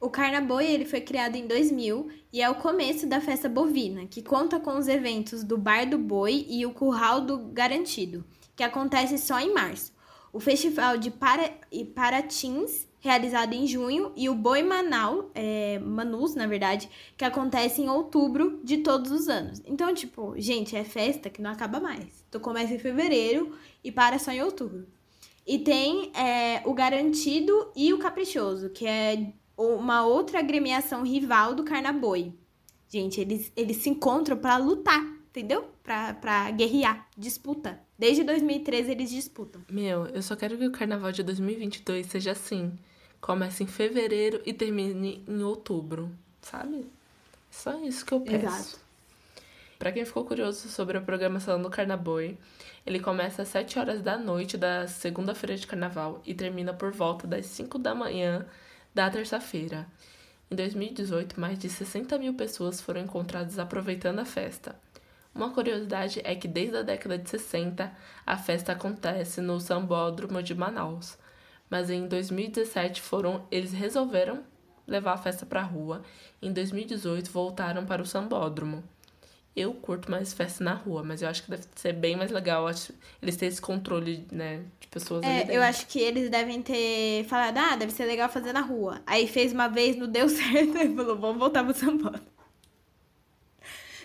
O 0.00 0.08
Carnaboi 0.08 0.64
ele 0.64 0.86
foi 0.86 1.02
criado 1.02 1.36
em 1.36 1.46
2000 1.46 2.08
e 2.32 2.40
é 2.40 2.48
o 2.48 2.54
começo 2.54 3.06
da 3.06 3.20
festa 3.20 3.50
bovina, 3.50 4.06
que 4.06 4.22
conta 4.22 4.58
com 4.58 4.78
os 4.78 4.88
eventos 4.88 5.44
do 5.44 5.58
Bar 5.58 5.84
do 5.84 5.98
Boi 5.98 6.46
e 6.48 6.64
o 6.64 6.72
Curral 6.72 7.20
do 7.20 7.36
Garantido, 7.38 8.24
que 8.56 8.62
acontece 8.62 9.18
só 9.18 9.38
em 9.38 9.52
março. 9.52 9.92
O 10.32 10.40
Festival 10.40 10.96
de 10.96 11.10
Para... 11.10 11.52
Paratins 11.94 12.88
realizado 13.00 13.54
em 13.54 13.66
junho, 13.66 14.12
e 14.14 14.28
o 14.28 14.34
Boi 14.34 14.62
Manau, 14.62 15.30
é, 15.34 15.78
Manus, 15.78 16.34
na 16.34 16.46
verdade, 16.46 16.88
que 17.16 17.24
acontece 17.24 17.80
em 17.80 17.88
outubro 17.88 18.60
de 18.62 18.78
todos 18.78 19.10
os 19.10 19.28
anos. 19.28 19.62
Então, 19.66 19.92
tipo, 19.94 20.34
gente, 20.36 20.76
é 20.76 20.84
festa 20.84 21.30
que 21.30 21.42
não 21.42 21.50
acaba 21.50 21.80
mais. 21.80 22.24
Então 22.28 22.40
começa 22.40 22.74
em 22.74 22.78
fevereiro 22.78 23.52
e 23.82 23.90
para 23.90 24.18
só 24.18 24.30
em 24.30 24.42
outubro. 24.42 24.86
E 25.46 25.58
tem 25.58 26.12
é, 26.14 26.62
o 26.64 26.74
Garantido 26.74 27.72
e 27.74 27.92
o 27.92 27.98
Caprichoso, 27.98 28.70
que 28.70 28.86
é 28.86 29.32
uma 29.56 30.04
outra 30.04 30.38
agremiação 30.38 31.02
rival 31.02 31.54
do 31.54 31.64
Carnaboi. 31.64 32.34
Gente, 32.88 33.20
eles, 33.20 33.52
eles 33.56 33.78
se 33.78 33.88
encontram 33.88 34.36
para 34.36 34.56
lutar, 34.56 35.00
entendeu? 35.28 35.64
Pra, 35.82 36.14
pra 36.14 36.50
guerrear, 36.50 37.08
disputa. 37.16 37.80
Desde 37.98 38.24
2013 38.24 38.90
eles 38.90 39.10
disputam. 39.10 39.62
Meu, 39.70 40.06
eu 40.06 40.22
só 40.22 40.34
quero 40.34 40.56
que 40.56 40.66
o 40.66 40.72
carnaval 40.72 41.12
de 41.12 41.22
2022 41.22 42.06
seja 42.06 42.32
assim. 42.32 42.72
Começa 43.20 43.62
em 43.62 43.66
fevereiro 43.66 44.40
e 44.46 44.52
termine 44.52 45.22
em 45.28 45.42
outubro, 45.42 46.10
sabe? 46.40 46.86
Só 47.50 47.78
isso 47.84 48.04
que 48.06 48.12
eu 48.12 48.20
peço. 48.20 48.46
Exato. 48.46 48.90
Pra 49.78 49.92
quem 49.92 50.04
ficou 50.04 50.24
curioso 50.24 50.68
sobre 50.68 50.98
a 50.98 51.00
programação 51.00 51.60
do 51.60 51.70
Carnaboi, 51.70 52.36
ele 52.86 53.00
começa 53.00 53.42
às 53.42 53.48
7 53.48 53.78
horas 53.78 54.02
da 54.02 54.18
noite 54.18 54.56
da 54.56 54.86
segunda-feira 54.86 55.56
de 55.56 55.66
carnaval 55.66 56.20
e 56.26 56.34
termina 56.34 56.72
por 56.74 56.92
volta 56.92 57.26
das 57.26 57.46
5 57.46 57.78
da 57.78 57.94
manhã 57.94 58.46
da 58.94 59.08
terça-feira. 59.08 59.86
Em 60.50 60.56
2018, 60.56 61.40
mais 61.40 61.58
de 61.58 61.68
60 61.68 62.18
mil 62.18 62.34
pessoas 62.34 62.80
foram 62.80 63.00
encontradas 63.00 63.58
aproveitando 63.58 64.18
a 64.18 64.24
festa. 64.24 64.74
Uma 65.34 65.50
curiosidade 65.50 66.20
é 66.24 66.34
que 66.34 66.48
desde 66.48 66.76
a 66.76 66.82
década 66.82 67.16
de 67.16 67.30
60 67.30 67.90
a 68.26 68.36
festa 68.36 68.72
acontece 68.72 69.40
no 69.40 69.60
Sambódromo 69.60 70.42
de 70.42 70.54
Manaus, 70.54 71.16
mas 71.70 71.88
em 71.88 72.06
2017 72.08 73.00
foram 73.00 73.46
eles 73.50 73.72
resolveram 73.72 74.42
levar 74.86 75.12
a 75.12 75.16
festa 75.16 75.46
para 75.46 75.60
a 75.60 75.64
rua. 75.64 76.02
Em 76.42 76.52
2018 76.52 77.30
voltaram 77.30 77.86
para 77.86 78.02
o 78.02 78.06
sambódromo. 78.06 78.82
Eu 79.54 79.74
curto 79.74 80.10
mais 80.10 80.32
festa 80.32 80.62
na 80.62 80.74
rua, 80.74 81.02
mas 81.02 81.22
eu 81.22 81.28
acho 81.28 81.42
que 81.42 81.50
deve 81.50 81.64
ser 81.74 81.92
bem 81.92 82.16
mais 82.16 82.30
legal 82.30 82.68
eles 83.20 83.36
terem 83.36 83.52
esse 83.52 83.60
controle, 83.60 84.24
né, 84.30 84.62
de 84.78 84.86
pessoas 84.86 85.24
é, 85.24 85.42
ali 85.42 85.54
Eu 85.54 85.62
acho 85.62 85.86
que 85.86 85.98
eles 85.98 86.30
devem 86.30 86.62
ter 86.62 87.24
falado, 87.24 87.58
ah, 87.58 87.76
deve 87.76 87.92
ser 87.92 88.04
legal 88.04 88.28
fazer 88.28 88.52
na 88.52 88.60
rua. 88.60 89.02
Aí 89.06 89.26
fez 89.26 89.52
uma 89.52 89.68
vez, 89.68 89.96
não 89.96 90.06
deu 90.06 90.28
certo, 90.30 90.76
e 90.78 90.94
falou, 90.94 91.18
vamos 91.18 91.38
voltar 91.38 91.64
pro 91.64 91.74
sambódromo. 91.74 92.26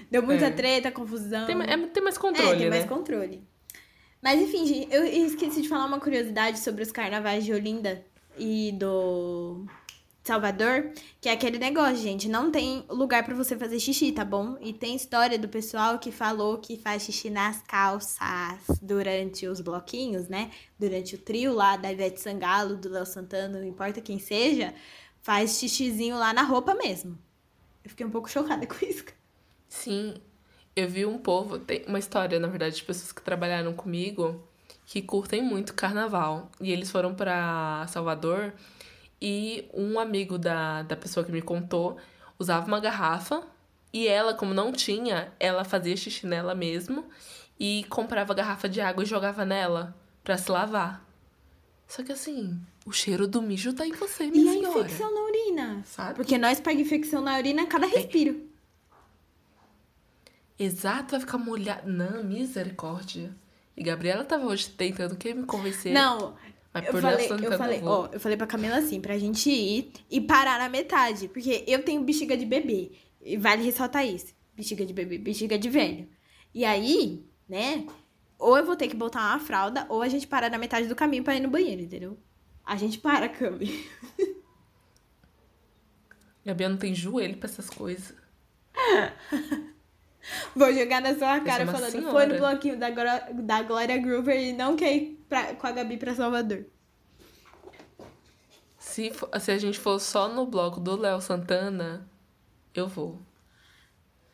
Deu 0.09 0.23
muita 0.23 0.45
é. 0.45 0.51
treta, 0.51 0.91
confusão. 0.91 1.45
Tem, 1.45 1.61
é, 1.61 1.77
tem 1.87 2.03
mais 2.03 2.17
controle, 2.17 2.49
É, 2.49 2.55
tem 2.55 2.69
né? 2.69 2.77
mais 2.77 2.89
controle. 2.89 3.43
Mas 4.25 4.41
enfim, 4.41 4.87
eu 4.89 5.05
esqueci 5.05 5.61
de 5.61 5.69
falar 5.69 5.85
uma 5.85 5.99
curiosidade 5.99 6.57
sobre 6.57 6.81
os 6.81 6.91
carnavais 6.91 7.45
de 7.45 7.53
Olinda 7.53 8.03
e 8.35 8.71
do 8.71 9.67
Salvador, 10.23 10.93
que 11.21 11.29
é 11.29 11.33
aquele 11.33 11.59
negócio, 11.59 11.97
gente, 11.97 12.27
não 12.27 12.49
tem 12.49 12.83
lugar 12.89 13.23
para 13.23 13.35
você 13.35 13.55
fazer 13.55 13.79
xixi, 13.79 14.11
tá 14.11 14.25
bom? 14.25 14.57
E 14.59 14.73
tem 14.73 14.95
história 14.95 15.37
do 15.37 15.47
pessoal 15.47 15.99
que 15.99 16.11
falou 16.11 16.57
que 16.57 16.75
faz 16.75 17.03
xixi 17.03 17.29
nas 17.29 17.61
calças 17.61 18.65
durante 18.81 19.45
os 19.45 19.61
bloquinhos, 19.61 20.27
né? 20.27 20.49
Durante 20.79 21.13
o 21.13 21.19
trio 21.19 21.53
lá 21.53 21.77
da 21.77 21.91
Ivete 21.91 22.19
Sangalo, 22.19 22.77
do 22.77 22.89
Léo 22.89 23.05
Santana, 23.05 23.59
não 23.59 23.67
importa 23.67 24.01
quem 24.01 24.17
seja, 24.17 24.73
faz 25.21 25.59
xixizinho 25.59 26.17
lá 26.17 26.33
na 26.33 26.41
roupa 26.41 26.73
mesmo. 26.73 27.15
Eu 27.83 27.91
fiquei 27.91 28.03
um 28.03 28.09
pouco 28.09 28.27
chocada 28.27 28.65
com 28.65 28.83
isso. 28.83 29.05
Sim, 29.69 30.15
eu 30.75 30.89
vi 30.89 31.05
um 31.05 31.17
povo, 31.17 31.57
tem 31.57 31.85
uma 31.87 31.99
história, 31.99 32.39
na 32.39 32.47
verdade, 32.47 32.75
de 32.75 32.83
pessoas 32.83 33.11
que 33.11 33.21
trabalharam 33.21 33.73
comigo 33.73 34.43
que 34.85 35.01
curtem 35.01 35.41
muito 35.41 35.73
carnaval. 35.73 36.51
E 36.59 36.71
eles 36.71 36.91
foram 36.91 37.15
para 37.15 37.85
Salvador 37.87 38.53
e 39.21 39.65
um 39.73 39.99
amigo 39.99 40.37
da, 40.37 40.83
da 40.83 40.95
pessoa 40.95 41.25
que 41.25 41.31
me 41.31 41.41
contou 41.41 41.97
usava 42.37 42.67
uma 42.67 42.79
garrafa 42.79 43.43
e 43.93 44.07
ela, 44.07 44.33
como 44.33 44.53
não 44.53 44.73
tinha, 44.73 45.33
ela 45.39 45.63
fazia 45.63 45.95
xixi 45.95 46.27
nela 46.27 46.53
mesmo 46.53 47.05
e 47.57 47.85
comprava 47.89 48.33
garrafa 48.33 48.67
de 48.67 48.81
água 48.81 49.03
e 49.03 49.07
jogava 49.07 49.45
nela 49.45 49.95
para 50.23 50.37
se 50.37 50.51
lavar. 50.51 51.03
Só 51.87 52.03
que 52.03 52.11
assim, 52.11 52.59
o 52.85 52.91
cheiro 52.91 53.27
do 53.27 53.41
mijo 53.41 53.71
tá 53.73 53.87
em 53.87 53.93
você, 53.93 54.27
minha 54.27 54.51
e 54.51 54.57
senhora. 54.57 54.77
E 54.77 54.81
a 54.81 54.85
infecção 54.85 55.13
na 55.13 55.21
urina, 55.21 55.83
sabe? 55.85 56.15
Porque 56.15 56.37
nós 56.37 56.59
pegamos 56.59 56.85
infecção 56.85 57.21
na 57.21 57.37
urina 57.37 57.63
a 57.63 57.67
cada 57.67 57.87
respiro. 57.87 58.54
Exato, 60.57 61.11
vai 61.11 61.19
ficar 61.19 61.37
molhado. 61.37 61.91
Não, 61.91 62.23
misericórdia. 62.23 63.35
E 63.75 63.83
Gabriela 63.83 64.23
tava 64.23 64.45
hoje 64.45 64.69
tentando 64.69 65.15
que 65.15 65.33
me 65.33 65.45
convencer. 65.45 65.93
Não. 65.93 66.35
Mas 66.73 66.87
eu 66.87 67.01
falei, 67.01 67.29
eu 67.31 67.57
falei, 67.57 67.81
ó, 67.83 68.09
eu 68.11 68.19
falei 68.19 68.37
pra 68.37 68.47
Camila 68.47 68.77
assim, 68.77 68.99
pra 68.99 69.17
gente 69.17 69.49
ir 69.49 69.91
e 70.09 70.19
parar 70.19 70.59
na 70.59 70.69
metade. 70.69 71.27
Porque 71.27 71.63
eu 71.67 71.83
tenho 71.83 72.03
bexiga 72.03 72.35
de 72.35 72.45
bebê. 72.45 72.91
E 73.21 73.37
vale 73.37 73.63
ressaltar 73.63 74.05
isso. 74.05 74.33
Bexiga 74.53 74.85
de 74.85 74.93
bebê, 74.93 75.17
bexiga 75.17 75.57
de 75.57 75.69
velho. 75.69 76.07
E 76.53 76.63
aí, 76.63 77.25
né? 77.47 77.85
Ou 78.37 78.57
eu 78.57 78.65
vou 78.65 78.75
ter 78.75 78.87
que 78.87 78.95
botar 78.95 79.31
uma 79.31 79.39
fralda, 79.39 79.85
ou 79.89 80.01
a 80.01 80.07
gente 80.07 80.27
para 80.27 80.49
na 80.49 80.57
metade 80.57 80.87
do 80.87 80.95
caminho 80.95 81.23
pra 81.23 81.35
ir 81.35 81.39
no 81.39 81.49
banheiro, 81.49 81.81
entendeu? 81.81 82.17
A 82.63 82.75
gente 82.75 82.97
para, 82.97 83.29
Cami. 83.29 83.85
Gabriel 86.45 86.69
não 86.71 86.77
tem 86.77 86.93
joelho 86.93 87.37
pra 87.37 87.49
essas 87.49 87.69
coisas. 87.69 88.13
Vou 90.57 90.73
jogar 90.73 91.01
na 91.01 91.13
sua 91.15 91.39
cara 91.41 91.65
falando, 91.65 91.91
senhora. 91.91 92.11
foi 92.11 92.25
no 92.27 92.37
bloquinho 92.37 92.79
da, 92.79 92.89
da 92.89 93.61
Glória 93.63 93.97
Groover 93.97 94.39
e 94.39 94.53
não 94.53 94.75
quer 94.75 94.95
ir 94.95 95.25
pra, 95.27 95.53
com 95.53 95.67
a 95.67 95.71
Gabi 95.71 95.97
pra 95.97 96.15
Salvador. 96.15 96.65
Se, 98.79 99.11
se 99.41 99.51
a 99.51 99.57
gente 99.57 99.77
for 99.77 99.99
só 99.99 100.29
no 100.29 100.45
bloco 100.45 100.79
do 100.79 100.95
Léo 100.95 101.19
Santana, 101.19 102.09
eu 102.73 102.87
vou. 102.87 103.21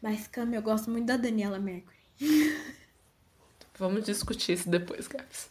Mas, 0.01 0.27
Cami, 0.27 0.55
eu 0.55 0.61
gosto 0.61 0.91
muito 0.91 1.07
da 1.07 1.17
Daniela 1.17 1.57
Mercury. 1.57 1.97
Vamos 3.79 4.03
discutir 4.03 4.53
isso 4.53 4.69
depois, 4.69 5.07
Gabs. 5.07 5.49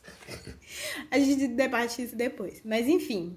a 1.10 1.18
gente 1.18 1.48
debate 1.48 2.02
isso 2.02 2.14
depois. 2.14 2.60
Mas, 2.64 2.86
enfim. 2.86 3.36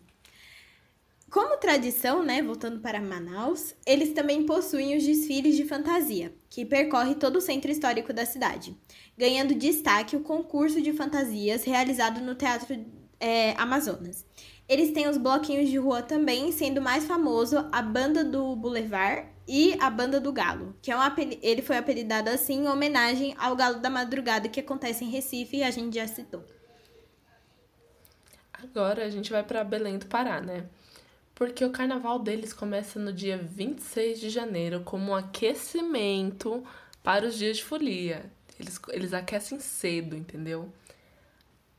Como 1.33 1.57
tradição, 1.57 2.21
né, 2.21 2.43
voltando 2.43 2.79
para 2.79 3.01
Manaus, 3.01 3.73
eles 3.87 4.13
também 4.13 4.45
possuem 4.45 4.95
os 4.95 5.03
desfiles 5.03 5.55
de 5.55 5.65
fantasia, 5.65 6.31
que 6.47 6.63
percorre 6.63 7.15
todo 7.15 7.37
o 7.37 7.41
centro 7.41 7.71
histórico 7.71 8.13
da 8.13 8.23
cidade, 8.23 8.77
ganhando 9.17 9.55
destaque 9.55 10.15
o 10.15 10.21
concurso 10.21 10.79
de 10.79 10.93
fantasias 10.93 11.63
realizado 11.63 12.21
no 12.21 12.35
Teatro 12.35 12.85
é, 13.19 13.53
Amazonas. 13.53 14.23
Eles 14.69 14.91
têm 14.91 15.09
os 15.09 15.17
bloquinhos 15.17 15.71
de 15.71 15.77
rua 15.77 16.03
também, 16.03 16.51
sendo 16.51 16.79
mais 16.79 17.05
famoso 17.05 17.67
a 17.71 17.81
Banda 17.81 18.23
do 18.23 18.55
Boulevard 18.55 19.27
e 19.47 19.75
a 19.79 19.89
Banda 19.89 20.19
do 20.19 20.31
Galo, 20.31 20.75
que 20.83 20.91
é 20.91 20.95
um 20.95 21.01
ele 21.41 21.63
foi 21.63 21.77
apelidado 21.77 22.29
assim 22.29 22.65
em 22.65 22.67
homenagem 22.67 23.33
ao 23.39 23.55
Galo 23.55 23.79
da 23.79 23.89
Madrugada 23.89 24.47
que 24.47 24.59
acontece 24.59 25.03
em 25.03 25.09
Recife 25.09 25.57
e 25.57 25.63
a 25.63 25.71
gente 25.71 25.95
já 25.95 26.05
citou. 26.05 26.45
Agora 28.53 29.03
a 29.03 29.09
gente 29.09 29.31
vai 29.31 29.41
para 29.41 29.63
Belém 29.63 29.97
do 29.97 30.05
Pará, 30.05 30.39
né? 30.39 30.69
Porque 31.35 31.65
o 31.65 31.71
carnaval 31.71 32.19
deles 32.19 32.53
começa 32.53 32.99
no 32.99 33.11
dia 33.11 33.37
26 33.37 34.19
de 34.19 34.29
janeiro 34.29 34.81
como 34.81 35.11
um 35.11 35.15
aquecimento 35.15 36.63
para 37.01 37.27
os 37.27 37.35
dias 37.35 37.57
de 37.57 37.63
folia. 37.63 38.31
Eles, 38.59 38.79
eles 38.89 39.13
aquecem 39.13 39.59
cedo, 39.59 40.15
entendeu? 40.15 40.71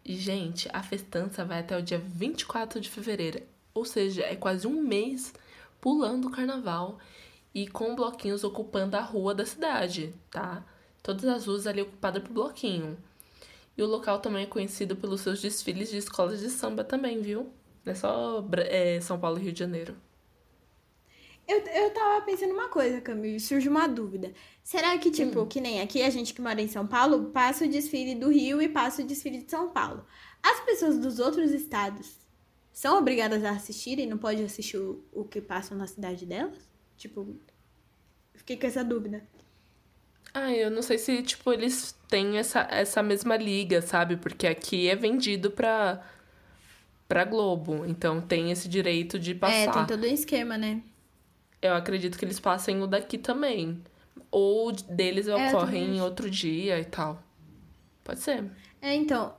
E, 0.04 0.16
gente, 0.16 0.68
a 0.72 0.82
festança 0.82 1.44
vai 1.44 1.60
até 1.60 1.78
o 1.78 1.82
dia 1.82 1.98
24 1.98 2.80
de 2.80 2.90
fevereiro. 2.90 3.42
Ou 3.72 3.84
seja, 3.84 4.22
é 4.22 4.36
quase 4.36 4.66
um 4.66 4.82
mês 4.82 5.32
pulando 5.80 6.28
o 6.28 6.30
carnaval 6.30 6.98
e 7.54 7.66
com 7.68 7.94
bloquinhos 7.94 8.44
ocupando 8.44 8.96
a 8.96 9.00
rua 9.00 9.34
da 9.34 9.46
cidade, 9.46 10.12
tá? 10.30 10.64
Todas 11.02 11.24
as 11.24 11.46
ruas 11.46 11.66
ali 11.66 11.80
ocupadas 11.80 12.22
por 12.22 12.32
bloquinho. 12.32 12.98
E 13.76 13.82
o 13.82 13.86
local 13.86 14.18
também 14.18 14.42
é 14.44 14.46
conhecido 14.46 14.96
pelos 14.96 15.20
seus 15.20 15.40
desfiles 15.40 15.90
de 15.90 15.98
escolas 15.98 16.40
de 16.40 16.50
samba 16.50 16.84
também, 16.84 17.20
viu? 17.20 17.52
Não 17.84 17.92
é 17.92 17.94
só 17.94 18.44
é, 18.68 19.00
São 19.00 19.18
Paulo 19.18 19.38
e 19.38 19.42
Rio 19.42 19.52
de 19.52 19.58
Janeiro. 19.58 19.96
Eu, 21.46 21.58
eu 21.58 21.90
tava 21.90 22.24
pensando 22.24 22.54
uma 22.54 22.68
coisa, 22.68 23.02
Camille, 23.02 23.38
surge 23.38 23.68
uma 23.68 23.86
dúvida. 23.86 24.32
Será 24.62 24.96
que, 24.96 25.10
tipo, 25.10 25.42
hum. 25.42 25.46
que 25.46 25.60
nem 25.60 25.82
aqui 25.82 26.02
a 26.02 26.08
gente 26.08 26.32
que 26.32 26.40
mora 26.40 26.60
em 26.60 26.68
São 26.68 26.86
Paulo, 26.86 27.30
passa 27.30 27.66
o 27.66 27.68
desfile 27.68 28.14
do 28.14 28.30
Rio 28.30 28.62
e 28.62 28.68
passa 28.68 29.02
o 29.02 29.06
desfile 29.06 29.42
de 29.42 29.50
São 29.50 29.68
Paulo? 29.68 30.06
As 30.42 30.60
pessoas 30.60 30.98
dos 30.98 31.18
outros 31.18 31.50
estados 31.50 32.16
são 32.72 32.98
obrigadas 32.98 33.44
a 33.44 33.50
assistir 33.50 33.98
e 33.98 34.06
não 34.06 34.16
pode 34.16 34.42
assistir 34.42 34.78
o, 34.78 35.04
o 35.12 35.24
que 35.24 35.40
passa 35.40 35.74
na 35.74 35.86
cidade 35.86 36.24
delas? 36.24 36.58
Tipo, 36.96 37.36
fiquei 38.34 38.56
com 38.56 38.66
essa 38.66 38.82
dúvida. 38.82 39.22
Ah, 40.32 40.52
eu 40.52 40.70
não 40.70 40.82
sei 40.82 40.98
se, 40.98 41.22
tipo, 41.22 41.52
eles 41.52 41.94
têm 42.08 42.38
essa, 42.38 42.66
essa 42.70 43.02
mesma 43.02 43.36
liga, 43.36 43.82
sabe? 43.82 44.16
Porque 44.16 44.46
aqui 44.46 44.88
é 44.88 44.96
vendido 44.96 45.50
pra 45.50 46.02
pra 47.08 47.24
Globo. 47.24 47.84
Então 47.86 48.20
tem 48.20 48.50
esse 48.50 48.68
direito 48.68 49.18
de 49.18 49.34
passar. 49.34 49.56
É, 49.56 49.70
tem 49.70 49.86
todo 49.86 50.04
um 50.04 50.12
esquema, 50.12 50.56
né? 50.58 50.82
Eu 51.60 51.74
acredito 51.74 52.18
que 52.18 52.24
eles 52.24 52.40
passem 52.40 52.82
o 52.82 52.86
daqui 52.86 53.18
também. 53.18 53.82
Ou 54.30 54.72
deles 54.72 55.28
é, 55.28 55.34
ocorre 55.34 55.78
em 55.78 56.00
outro 56.00 56.30
dia 56.30 56.78
e 56.78 56.84
tal. 56.84 57.22
Pode 58.02 58.20
ser. 58.20 58.44
É, 58.80 58.94
então. 58.94 59.34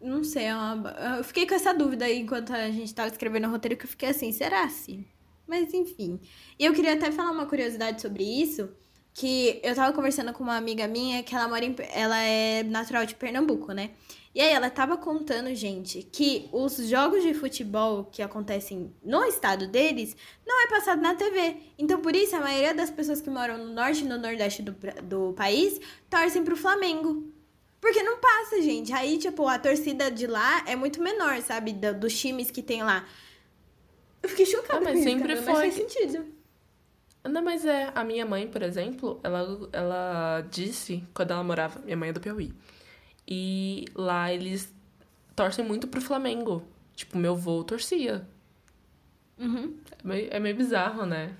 Não 0.00 0.22
sei, 0.22 0.44
é 0.44 0.54
uma... 0.54 0.90
eu 1.16 1.24
fiquei 1.24 1.46
com 1.46 1.54
essa 1.54 1.72
dúvida 1.72 2.04
aí 2.04 2.18
enquanto 2.18 2.52
a 2.52 2.70
gente 2.70 2.94
tava 2.94 3.08
escrevendo 3.08 3.48
o 3.48 3.50
roteiro, 3.50 3.74
que 3.74 3.86
eu 3.86 3.88
fiquei 3.88 4.10
assim, 4.10 4.30
será 4.32 4.62
assim? 4.64 5.06
Mas 5.46 5.72
enfim. 5.72 6.20
E 6.58 6.64
eu 6.66 6.74
queria 6.74 6.92
até 6.92 7.10
falar 7.10 7.30
uma 7.30 7.46
curiosidade 7.46 8.02
sobre 8.02 8.22
isso, 8.22 8.68
que 9.14 9.60
eu 9.62 9.74
tava 9.74 9.94
conversando 9.94 10.30
com 10.34 10.42
uma 10.42 10.56
amiga 10.56 10.86
minha 10.86 11.22
que 11.22 11.34
ela 11.34 11.48
mora 11.48 11.64
em, 11.64 11.74
ela 11.94 12.18
é 12.18 12.62
natural 12.62 13.06
de 13.06 13.14
Pernambuco, 13.14 13.72
né? 13.72 13.92
E 14.34 14.40
aí 14.40 14.50
ela 14.52 14.68
tava 14.68 14.96
contando, 14.96 15.54
gente, 15.54 16.02
que 16.02 16.48
os 16.50 16.76
jogos 16.88 17.22
de 17.22 17.32
futebol 17.34 18.04
que 18.04 18.20
acontecem 18.20 18.92
no 19.00 19.22
estado 19.24 19.68
deles 19.68 20.16
não 20.44 20.64
é 20.64 20.66
passado 20.66 21.00
na 21.00 21.14
TV. 21.14 21.56
Então, 21.78 22.00
por 22.00 22.16
isso, 22.16 22.34
a 22.34 22.40
maioria 22.40 22.74
das 22.74 22.90
pessoas 22.90 23.20
que 23.20 23.30
moram 23.30 23.56
no 23.58 23.72
norte 23.72 24.04
e 24.04 24.08
no 24.08 24.18
nordeste 24.18 24.60
do, 24.60 24.74
do 25.04 25.32
país 25.34 25.80
torcem 26.10 26.42
pro 26.42 26.56
Flamengo. 26.56 27.32
Porque 27.80 28.02
não 28.02 28.18
passa, 28.18 28.60
gente. 28.60 28.92
Aí, 28.92 29.18
tipo, 29.18 29.46
a 29.46 29.56
torcida 29.56 30.10
de 30.10 30.26
lá 30.26 30.64
é 30.66 30.74
muito 30.74 31.00
menor, 31.00 31.40
sabe? 31.42 31.72
Do, 31.72 31.94
dos 31.94 32.18
times 32.18 32.50
que 32.50 32.62
tem 32.62 32.82
lá. 32.82 33.06
Eu 34.20 34.28
fiquei 34.30 34.46
chocada. 34.46 34.80
Não, 34.80 34.84
mas 34.84 34.98
isso, 34.98 35.10
sempre 35.10 35.36
foi. 35.36 35.52
Mas 35.52 35.58
faz 35.58 35.74
sentido. 35.74 36.24
Não, 37.22 37.42
mas 37.42 37.64
é. 37.64 37.92
A 37.94 38.02
minha 38.02 38.26
mãe, 38.26 38.48
por 38.48 38.62
exemplo, 38.62 39.20
ela, 39.22 39.68
ela 39.72 40.40
disse, 40.50 41.04
quando 41.14 41.30
ela 41.30 41.44
morava. 41.44 41.78
Minha 41.84 41.96
mãe 41.96 42.08
é 42.08 42.12
do 42.12 42.20
Piauí. 42.20 42.52
E 43.26 43.86
lá 43.94 44.32
eles 44.32 44.72
torcem 45.34 45.64
muito 45.64 45.86
pro 45.88 46.00
Flamengo. 46.00 46.62
Tipo, 46.94 47.18
meu 47.18 47.32
avô 47.32 47.64
torcia. 47.64 48.26
Uhum. 49.38 49.74
É, 49.90 50.06
meio, 50.06 50.28
é 50.32 50.40
meio 50.40 50.56
bizarro, 50.56 51.04
né? 51.06 51.34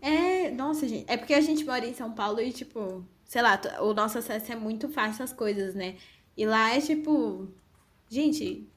É, 0.00 0.50
nossa, 0.50 0.86
gente. 0.86 1.10
É 1.10 1.16
porque 1.16 1.34
a 1.34 1.40
gente 1.40 1.64
mora 1.64 1.86
em 1.86 1.94
São 1.94 2.12
Paulo 2.12 2.40
e, 2.40 2.52
tipo, 2.52 3.04
sei 3.24 3.42
lá, 3.42 3.60
o 3.80 3.92
nosso 3.92 4.18
acesso 4.18 4.52
é 4.52 4.56
muito 4.56 4.88
fácil 4.88 5.24
às 5.24 5.32
coisas, 5.32 5.74
né? 5.74 5.96
E 6.36 6.46
lá 6.46 6.70
é 6.70 6.80
tipo. 6.80 7.48
Gente, 8.08 8.68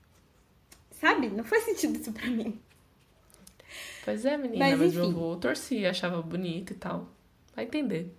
sabe? 0.92 1.30
Não 1.30 1.44
faz 1.44 1.64
sentido 1.66 2.00
isso 2.00 2.12
pra 2.12 2.28
mim. 2.28 2.60
Pois 4.04 4.26
é, 4.26 4.38
menina, 4.38 4.66
mas, 4.66 4.80
mas 4.80 4.94
meu 4.96 5.06
avô 5.06 5.36
torcia, 5.36 5.92
achava 5.92 6.22
bonito 6.22 6.74
e 6.74 6.76
tal. 6.76 7.08
Vai 7.56 7.66
entender. 7.66 8.16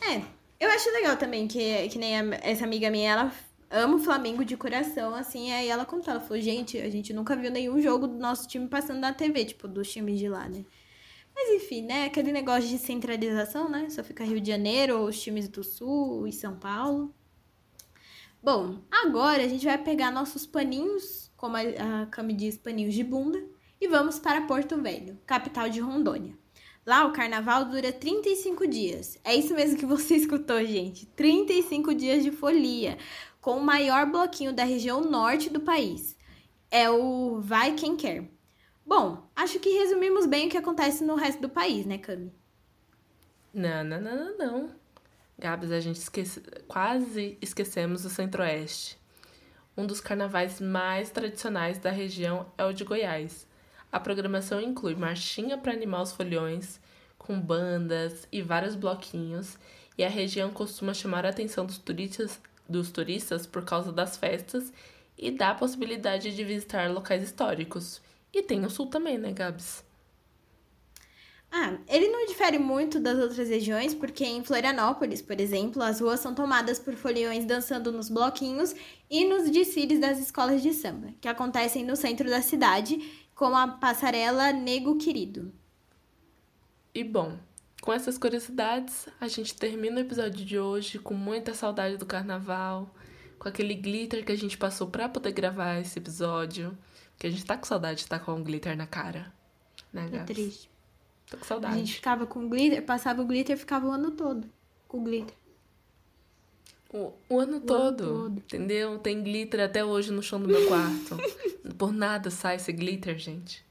É, 0.00 0.22
eu 0.60 0.70
acho 0.70 0.90
legal 0.90 1.16
também 1.16 1.46
que, 1.46 1.88
que 1.88 1.98
nem 1.98 2.18
a, 2.18 2.36
essa 2.42 2.64
amiga 2.64 2.90
minha, 2.90 3.12
ela 3.12 3.32
ama 3.70 3.96
o 3.96 3.98
Flamengo 3.98 4.44
de 4.44 4.56
coração, 4.56 5.14
assim, 5.14 5.52
aí 5.52 5.68
ela 5.68 5.84
contou, 5.84 6.12
ela 6.12 6.20
falou, 6.20 6.42
gente, 6.42 6.78
a 6.78 6.90
gente 6.90 7.12
nunca 7.12 7.36
viu 7.36 7.50
nenhum 7.50 7.80
jogo 7.80 8.06
do 8.06 8.18
nosso 8.18 8.48
time 8.48 8.66
passando 8.66 8.98
na 8.98 9.12
TV, 9.12 9.44
tipo, 9.44 9.68
dos 9.68 9.90
times 9.90 10.18
de 10.18 10.28
lá, 10.28 10.48
né? 10.48 10.64
Mas 11.34 11.50
enfim, 11.62 11.82
né, 11.82 12.06
aquele 12.06 12.32
negócio 12.32 12.68
de 12.68 12.78
centralização, 12.78 13.68
né, 13.68 13.88
só 13.90 14.02
fica 14.02 14.24
Rio 14.24 14.40
de 14.40 14.48
Janeiro, 14.48 15.04
os 15.04 15.20
times 15.20 15.48
do 15.48 15.62
Sul 15.62 16.26
e 16.26 16.32
São 16.32 16.58
Paulo. 16.58 17.14
Bom, 18.42 18.78
agora 18.90 19.44
a 19.44 19.48
gente 19.48 19.64
vai 19.64 19.78
pegar 19.78 20.10
nossos 20.10 20.46
paninhos, 20.46 21.30
como 21.36 21.56
a, 21.56 21.60
a 21.60 22.06
Cami 22.06 22.34
diz, 22.34 22.56
paninhos 22.56 22.94
de 22.94 23.04
bunda, 23.04 23.40
e 23.80 23.86
vamos 23.86 24.18
para 24.18 24.46
Porto 24.46 24.80
Velho, 24.80 25.18
capital 25.26 25.68
de 25.68 25.80
Rondônia. 25.80 26.37
Lá 26.88 27.04
o 27.04 27.12
carnaval 27.12 27.66
dura 27.66 27.92
35 27.92 28.66
dias. 28.66 29.18
É 29.22 29.34
isso 29.34 29.52
mesmo 29.52 29.76
que 29.76 29.84
você 29.84 30.14
escutou, 30.16 30.64
gente. 30.64 31.04
35 31.04 31.94
dias 31.94 32.24
de 32.24 32.30
folia, 32.30 32.96
com 33.42 33.58
o 33.58 33.62
maior 33.62 34.06
bloquinho 34.06 34.54
da 34.54 34.64
região 34.64 35.02
norte 35.02 35.50
do 35.50 35.60
país. 35.60 36.16
É 36.70 36.88
o 36.88 37.42
Vai 37.42 37.74
Quem 37.74 37.94
Quer. 37.94 38.26
Bom, 38.86 39.28
acho 39.36 39.60
que 39.60 39.68
resumimos 39.68 40.24
bem 40.24 40.46
o 40.46 40.50
que 40.50 40.56
acontece 40.56 41.04
no 41.04 41.14
resto 41.14 41.42
do 41.42 41.50
país, 41.50 41.84
né, 41.84 41.98
Cami? 41.98 42.32
Não, 43.52 43.84
não, 43.84 44.00
não, 44.00 44.16
não, 44.16 44.38
não. 44.38 44.70
Gabs, 45.38 45.70
a 45.70 45.80
gente 45.80 45.96
esquece... 45.96 46.40
quase 46.66 47.36
esquecemos 47.42 48.06
o 48.06 48.08
Centro-Oeste. 48.08 48.98
Um 49.76 49.84
dos 49.84 50.00
carnavais 50.00 50.58
mais 50.58 51.10
tradicionais 51.10 51.78
da 51.78 51.90
região 51.90 52.50
é 52.56 52.64
o 52.64 52.72
de 52.72 52.82
Goiás. 52.82 53.46
A 53.90 53.98
programação 53.98 54.60
inclui 54.60 54.94
marchinha 54.94 55.56
para 55.56 55.72
animar 55.72 56.02
os 56.02 56.12
folhões, 56.12 56.80
com 57.16 57.40
bandas 57.40 58.28
e 58.30 58.42
vários 58.42 58.74
bloquinhos, 58.74 59.58
e 59.96 60.04
a 60.04 60.08
região 60.08 60.50
costuma 60.50 60.94
chamar 60.94 61.26
a 61.26 61.30
atenção 61.30 61.66
dos 61.66 61.78
turistas, 61.78 62.40
dos 62.68 62.90
turistas 62.90 63.46
por 63.46 63.64
causa 63.64 63.90
das 63.90 64.16
festas 64.16 64.72
e 65.16 65.30
dá 65.30 65.50
a 65.50 65.54
possibilidade 65.54 66.34
de 66.34 66.44
visitar 66.44 66.90
locais 66.90 67.22
históricos. 67.22 68.00
E 68.32 68.42
tem 68.42 68.64
o 68.64 68.70
sul 68.70 68.86
também, 68.86 69.18
né, 69.18 69.32
Gabs? 69.32 69.84
Ah, 71.50 71.78
ele 71.88 72.08
não 72.08 72.26
difere 72.26 72.58
muito 72.58 73.00
das 73.00 73.18
outras 73.18 73.48
regiões, 73.48 73.94
porque 73.94 74.22
em 74.22 74.44
Florianópolis, 74.44 75.22
por 75.22 75.40
exemplo, 75.40 75.82
as 75.82 75.98
ruas 75.98 76.20
são 76.20 76.34
tomadas 76.34 76.78
por 76.78 76.94
foliões 76.94 77.46
dançando 77.46 77.90
nos 77.90 78.10
bloquinhos 78.10 78.74
e 79.10 79.24
nos 79.24 79.50
desfiles 79.50 79.98
das 79.98 80.18
escolas 80.18 80.62
de 80.62 80.74
samba, 80.74 81.08
que 81.22 81.26
acontecem 81.26 81.86
no 81.86 81.96
centro 81.96 82.28
da 82.28 82.42
cidade, 82.42 83.17
com 83.38 83.56
a 83.56 83.68
passarela 83.68 84.52
Nego 84.52 84.98
Querido. 84.98 85.52
E 86.92 87.04
bom, 87.04 87.38
com 87.80 87.92
essas 87.92 88.18
curiosidades, 88.18 89.08
a 89.20 89.28
gente 89.28 89.54
termina 89.54 89.98
o 89.98 90.00
episódio 90.00 90.44
de 90.44 90.58
hoje 90.58 90.98
com 90.98 91.14
muita 91.14 91.54
saudade 91.54 91.96
do 91.96 92.04
carnaval, 92.04 92.92
com 93.38 93.48
aquele 93.48 93.74
glitter 93.74 94.24
que 94.24 94.32
a 94.32 94.36
gente 94.36 94.58
passou 94.58 94.88
para 94.88 95.08
poder 95.08 95.30
gravar 95.30 95.78
esse 95.78 96.00
episódio, 96.00 96.76
que 97.16 97.28
a 97.28 97.30
gente 97.30 97.46
tá 97.46 97.56
com 97.56 97.64
saudade 97.64 97.98
de 97.98 98.02
estar 98.02 98.18
com 98.18 98.32
o 98.32 98.42
glitter 98.42 98.76
na 98.76 98.88
cara. 98.88 99.32
Né, 99.92 100.10
É 100.12 100.24
triste. 100.24 100.68
Tô 101.30 101.36
com 101.36 101.44
saudade. 101.44 101.74
A 101.74 101.78
gente 101.78 101.94
ficava 101.94 102.26
com 102.26 102.48
glitter, 102.48 102.84
passava 102.84 103.22
o 103.22 103.24
glitter 103.24 103.54
e 103.54 103.58
ficava 103.60 103.86
o 103.86 103.92
ano 103.92 104.10
todo 104.10 104.50
com 104.88 105.04
glitter. 105.04 105.36
O, 106.90 107.12
o, 107.28 107.38
ano, 107.38 107.58
o 107.58 107.60
todo, 107.60 108.04
ano 108.04 108.14
todo, 108.14 108.38
entendeu? 108.38 108.98
Tem 108.98 109.22
glitter 109.22 109.60
até 109.60 109.84
hoje 109.84 110.10
no 110.10 110.22
chão 110.22 110.40
do 110.40 110.48
meu 110.48 110.66
quarto. 110.68 111.16
Por 111.76 111.92
nada 111.92 112.30
sai 112.30 112.56
esse 112.56 112.72
glitter, 112.72 113.18
gente. 113.18 113.64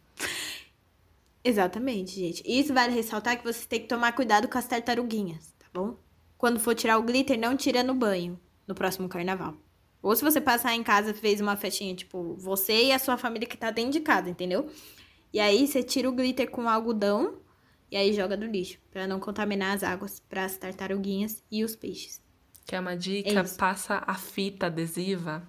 Exatamente, 1.44 2.12
gente. 2.12 2.44
Isso 2.46 2.74
vale 2.74 2.94
ressaltar 2.94 3.38
que 3.38 3.44
você 3.44 3.66
tem 3.66 3.80
que 3.80 3.88
tomar 3.88 4.12
cuidado 4.14 4.48
com 4.48 4.58
as 4.58 4.68
tartaruguinhas, 4.68 5.54
tá 5.58 5.66
bom? 5.74 5.98
Quando 6.38 6.60
for 6.60 6.76
tirar 6.76 7.00
o 7.00 7.04
glitter, 7.04 7.40
não 7.40 7.56
tira 7.58 7.82
no 7.82 7.96
banho 7.96 8.40
no 8.68 8.76
próximo 8.76 9.10
carnaval. 9.10 9.56
Ou 10.02 10.16
se 10.16 10.24
você 10.24 10.40
passar 10.40 10.76
em 10.76 10.84
casa 10.84 11.14
fez 11.14 11.42
uma 11.42 11.56
festinha, 11.56 11.96
tipo, 11.96 12.36
você 12.36 12.86
e 12.86 12.92
a 12.92 13.00
sua 13.00 13.18
família 13.18 13.48
que 13.48 13.58
tá 13.58 13.72
dentro 13.72 13.94
de 13.94 14.02
casa, 14.02 14.30
entendeu? 14.30 14.70
E 15.34 15.40
aí 15.40 15.66
você 15.66 15.82
tira 15.82 16.08
o 16.08 16.14
glitter 16.14 16.52
com 16.52 16.70
algodão 16.70 17.40
e 17.90 17.98
aí 17.98 18.14
joga 18.14 18.38
no 18.38 18.46
lixo, 18.46 18.78
para 18.92 19.08
não 19.08 19.20
contaminar 19.20 19.76
as 19.76 19.84
águas 19.84 20.20
para 20.20 20.46
as 20.46 20.58
tartaruguinhas 20.58 21.44
e 21.50 21.64
os 21.64 21.76
peixes. 21.76 22.22
Que 22.68 22.76
é 22.76 22.80
uma 22.82 22.98
dica, 22.98 23.40
é 23.40 23.44
passa 23.58 24.04
a 24.06 24.14
fita 24.16 24.66
adesiva 24.66 25.42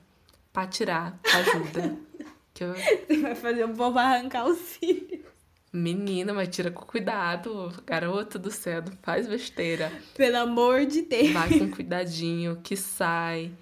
para 0.53 0.69
tirar, 0.69 1.19
ajuda. 1.35 1.99
que 2.55 2.63
eu... 2.63 2.75
Você 2.75 3.21
vai 3.21 3.35
fazer 3.35 3.65
o 3.65 3.75
povo 3.75 3.99
arrancar 3.99 4.47
os 4.47 4.57
cílios. 4.59 5.27
Menina, 5.73 6.33
mas 6.33 6.49
tira 6.49 6.71
com 6.71 6.87
cuidado, 6.87 7.73
garoto 7.85 8.39
do 8.39 8.53
céu, 8.53 8.83
não 8.83 8.93
faz 9.03 9.27
besteira. 9.27 9.93
Pelo 10.15 10.39
amor 10.39 10.87
de 10.87 11.03
Deus. 11.03 11.33
Vai 11.33 11.59
com 11.59 11.69
cuidadinho, 11.71 12.61
que 12.63 12.77
sai. 12.77 13.53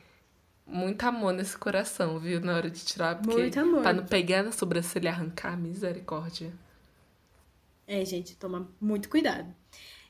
Muito 0.67 1.03
amor 1.05 1.33
nesse 1.33 1.57
coração, 1.57 2.19
viu? 2.19 2.41
Na 2.41 2.57
hora 2.57 2.71
de 2.71 2.85
tirar, 2.85 3.17
porque 3.17 3.41
Muito 3.41 3.59
amor. 3.59 3.83
pra 3.83 3.93
não 3.95 4.05
pegar 4.05 4.43
na 4.43 4.53
sobrancelha 4.53 5.09
e 5.09 5.13
arrancar, 5.13 5.57
misericórdia. 5.57 6.53
É, 7.87 8.05
gente, 8.05 8.37
toma 8.37 8.69
muito 8.81 9.09
cuidado. 9.09 9.49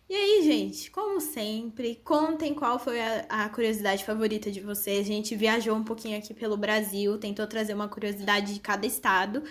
E 0.09 0.15
aí, 0.15 0.43
gente, 0.45 0.89
como 0.91 1.21
sempre, 1.21 1.97
contem 1.97 2.55
qual 2.55 2.79
foi 2.79 3.01
a, 3.01 3.27
a, 3.29 3.49
curiosidade 3.49 4.05
favorita 4.05 4.53
de 4.53 4.61
vocês. 4.61 5.01
A 5.01 5.11
gente 5.11 5.35
viajou 5.35 5.75
um 5.75 5.83
pouquinho 5.83 6.17
aqui 6.17 6.33
pelo 6.33 6.57
Brasil, 6.57 7.19
tentou 7.19 7.45
trazer 7.47 7.75
uma 7.75 7.89
curiosidade 7.89 8.55
de 8.55 8.61
cada 8.61 8.87
estado, 8.87 9.43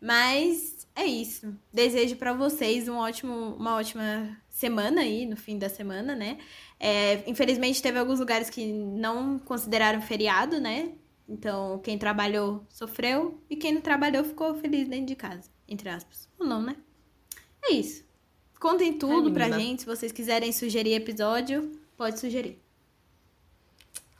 mas 0.00 0.88
é 0.94 1.04
isso. 1.04 1.54
Desejo 1.70 2.16
para 2.16 2.32
vocês 2.32 2.88
um 2.88 2.96
ótimo, 2.96 3.54
uma 3.56 3.76
ótima 3.76 4.34
semana 4.48 5.02
aí, 5.02 5.26
no 5.26 5.36
fim 5.36 5.58
da 5.58 5.68
semana, 5.68 6.16
né? 6.16 6.38
É, 6.80 7.22
infelizmente, 7.30 7.82
teve 7.82 7.98
alguns 7.98 8.18
lugares 8.18 8.48
que 8.48 8.72
não 8.72 9.38
consideraram 9.38 10.00
feriado, 10.00 10.58
né? 10.58 10.92
Então, 11.28 11.78
quem 11.80 11.98
trabalhou 11.98 12.64
sofreu 12.70 13.42
e 13.50 13.56
quem 13.56 13.74
não 13.74 13.82
trabalhou 13.82 14.24
ficou 14.24 14.54
feliz 14.54 14.88
dentro 14.88 15.06
de 15.06 15.16
casa, 15.16 15.50
entre 15.68 15.90
aspas. 15.90 16.26
Ou 16.38 16.46
não, 16.46 16.62
né? 16.62 16.76
É 17.62 17.72
isso. 17.74 18.07
Contem 18.58 18.92
tudo 18.92 19.28
Ai, 19.28 19.34
pra 19.34 19.50
gente. 19.50 19.82
Se 19.82 19.86
vocês 19.86 20.10
quiserem 20.10 20.50
sugerir 20.52 20.94
episódio, 20.94 21.70
pode 21.96 22.18
sugerir. 22.18 22.60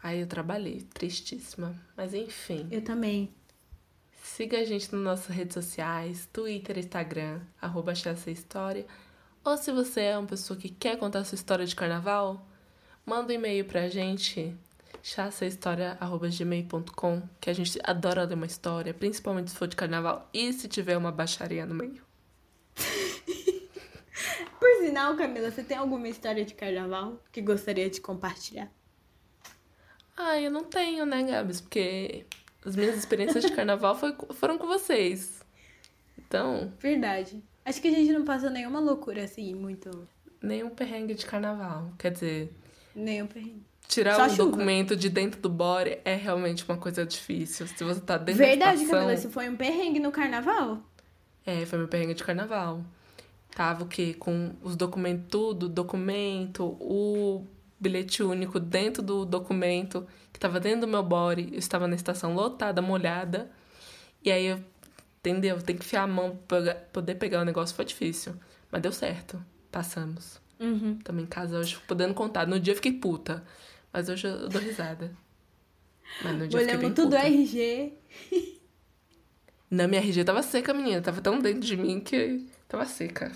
Ai, 0.03 0.23
eu 0.23 0.27
trabalhei. 0.27 0.83
Tristíssima. 0.95 1.75
Mas 1.97 2.13
enfim. 2.15 2.67
Eu 2.71 2.83
também. 2.83 3.31
Siga 4.23 4.61
a 4.61 4.65
gente 4.65 4.93
nas 4.93 5.03
nossas 5.03 5.35
redes 5.35 5.55
sociais, 5.55 6.29
Twitter, 6.33 6.79
Instagram, 6.79 7.41
arroba 7.61 7.93
História. 7.93 8.87
Ou 9.45 9.57
se 9.57 9.73
você 9.73 10.03
é 10.03 10.17
uma 10.19 10.29
pessoa 10.29 10.57
que 10.59 10.69
quer 10.69 10.97
contar 10.97 11.25
sua 11.25 11.37
história 11.37 11.67
de 11.67 11.75
carnaval, 11.75 12.47
manda 13.05 13.33
um 13.33 13.37
e-mail 13.37 13.65
pra 13.65 13.89
gente, 13.89 14.55
chassahistoria.gmail.com, 15.03 17.23
que 17.41 17.51
a 17.51 17.53
gente 17.53 17.81
adora 17.83 18.23
ler 18.25 18.35
uma 18.35 18.47
história, 18.47 18.95
principalmente 18.95 19.51
se 19.51 19.57
for 19.57 19.67
de 19.67 19.75
carnaval 19.75 20.29
e 20.33 20.53
se 20.53 20.69
tiver 20.69 20.97
uma 20.97 21.11
baixaria 21.11 21.67
no 21.67 21.75
meio. 21.75 22.07
Por 24.79 24.85
sinal, 24.85 25.17
Camila, 25.17 25.51
você 25.51 25.65
tem 25.65 25.77
alguma 25.77 26.07
história 26.07 26.45
de 26.45 26.55
carnaval 26.55 27.21
que 27.33 27.43
gostaria 27.43 27.91
de 27.91 28.01
compartilhar? 28.01 28.71
Ah, 30.17 30.41
eu 30.41 30.53
não 30.53 30.63
tenho, 30.63 31.05
né, 31.05 31.21
Gabs? 31.25 31.61
Porque 31.61 32.25
as 32.65 32.77
minhas 32.77 32.97
experiências 32.97 33.43
de 33.43 33.51
carnaval 33.53 33.97
foi, 33.97 34.15
foram 34.35 34.57
com 34.57 34.69
vocês. 34.69 35.43
Então. 36.17 36.73
Verdade. 36.79 37.43
Acho 37.65 37.83
que 37.83 37.89
a 37.89 37.91
gente 37.91 38.13
não 38.13 38.25
passou 38.25 38.51
nenhuma 38.51 38.79
loucura 38.79 39.25
assim, 39.25 39.53
muito. 39.53 40.07
Nenhum 40.41 40.71
perrengue 40.71 41.15
de 41.15 41.27
carnaval. 41.27 41.93
Quer 41.99 42.13
dizer. 42.13 42.55
Nenhum 42.95 43.27
perrengue. 43.27 43.65
Tirar 43.89 44.15
Só 44.15 44.27
um 44.27 44.31
chuva. 44.31 44.45
documento 44.45 44.95
de 44.95 45.11
dentro 45.11 45.41
do 45.41 45.51
body 45.51 45.99
é 46.05 46.15
realmente 46.15 46.65
uma 46.65 46.79
coisa 46.79 47.05
difícil. 47.05 47.67
Se 47.67 47.83
você 47.83 48.01
tá 48.01 48.17
dentro 48.17 48.39
Verdade, 48.39 48.61
da 48.61 48.75
estação... 48.75 49.01
Camila, 49.01 49.15
isso 49.15 49.29
foi 49.29 49.49
um 49.49 49.57
perrengue 49.57 49.99
no 49.99 50.13
carnaval? 50.13 50.81
É, 51.45 51.67
foi 51.67 51.81
meu 51.81 51.89
perrengue 51.89 52.15
de 52.15 52.23
carnaval. 52.23 52.85
Tava 53.59 53.83
o 53.83 53.89
quê? 53.89 54.15
Com 54.15 54.55
os 54.63 54.77
documentos, 54.77 55.27
tudo, 55.29 55.69
documento, 55.69 56.77
o 56.79 57.45
bilhete 57.81 58.23
único 58.23 58.61
dentro 58.61 59.03
do 59.03 59.25
documento, 59.25 60.07
que 60.33 60.39
tava 60.39 60.61
dentro 60.61 60.83
do 60.83 60.87
meu 60.87 61.03
body. 61.03 61.49
Eu 61.51 61.59
estava 61.59 61.89
na 61.89 61.97
estação 61.97 62.35
lotada, 62.35 62.81
molhada. 62.81 63.51
E 64.25 64.31
aí 64.31 64.47
eu, 64.47 64.61
entendeu? 65.19 65.61
Tem 65.61 65.77
que 65.77 65.85
enfiar 65.85 66.05
a 66.05 66.07
mão 66.07 66.39
pra 66.47 66.73
poder 66.93 67.17
pegar 67.17 67.41
o 67.41 67.45
negócio. 67.45 67.75
Foi 67.75 67.85
difícil. 67.85 68.33
Mas 68.71 68.81
deu 68.81 68.93
certo. 68.93 69.45
Passamos. 69.73 70.41
Uhum. 70.61 70.97
Também 71.03 71.25
em 71.25 71.29
casa 71.29 71.59
hoje, 71.59 71.81
podendo 71.89 72.15
contar. 72.15 72.47
No 72.47 72.61
dia 72.61 72.75
eu 72.75 72.77
fiquei 72.77 72.93
puta. 72.93 73.43
Mas 73.93 74.09
hoje 74.09 74.29
eu 74.29 74.49
dou 74.49 74.63
risada. 74.63 75.11
Mas 76.23 76.39
no 76.39 76.47
dia 76.47 76.61
eu 76.61 76.79
bem 76.79 76.95
tudo 76.95 77.17
puta. 77.17 77.27
RG. 77.27 77.93
Na 79.69 79.89
minha 79.89 80.01
RG 80.01 80.23
tava 80.23 80.45
seca, 80.45 80.73
menina. 80.73 81.03
Tava 81.03 81.21
tão 81.21 81.41
dentro 81.41 81.63
de 81.63 81.77
mim 81.77 81.99
que 81.99 82.47
tava 82.69 82.85
seca. 82.85 83.33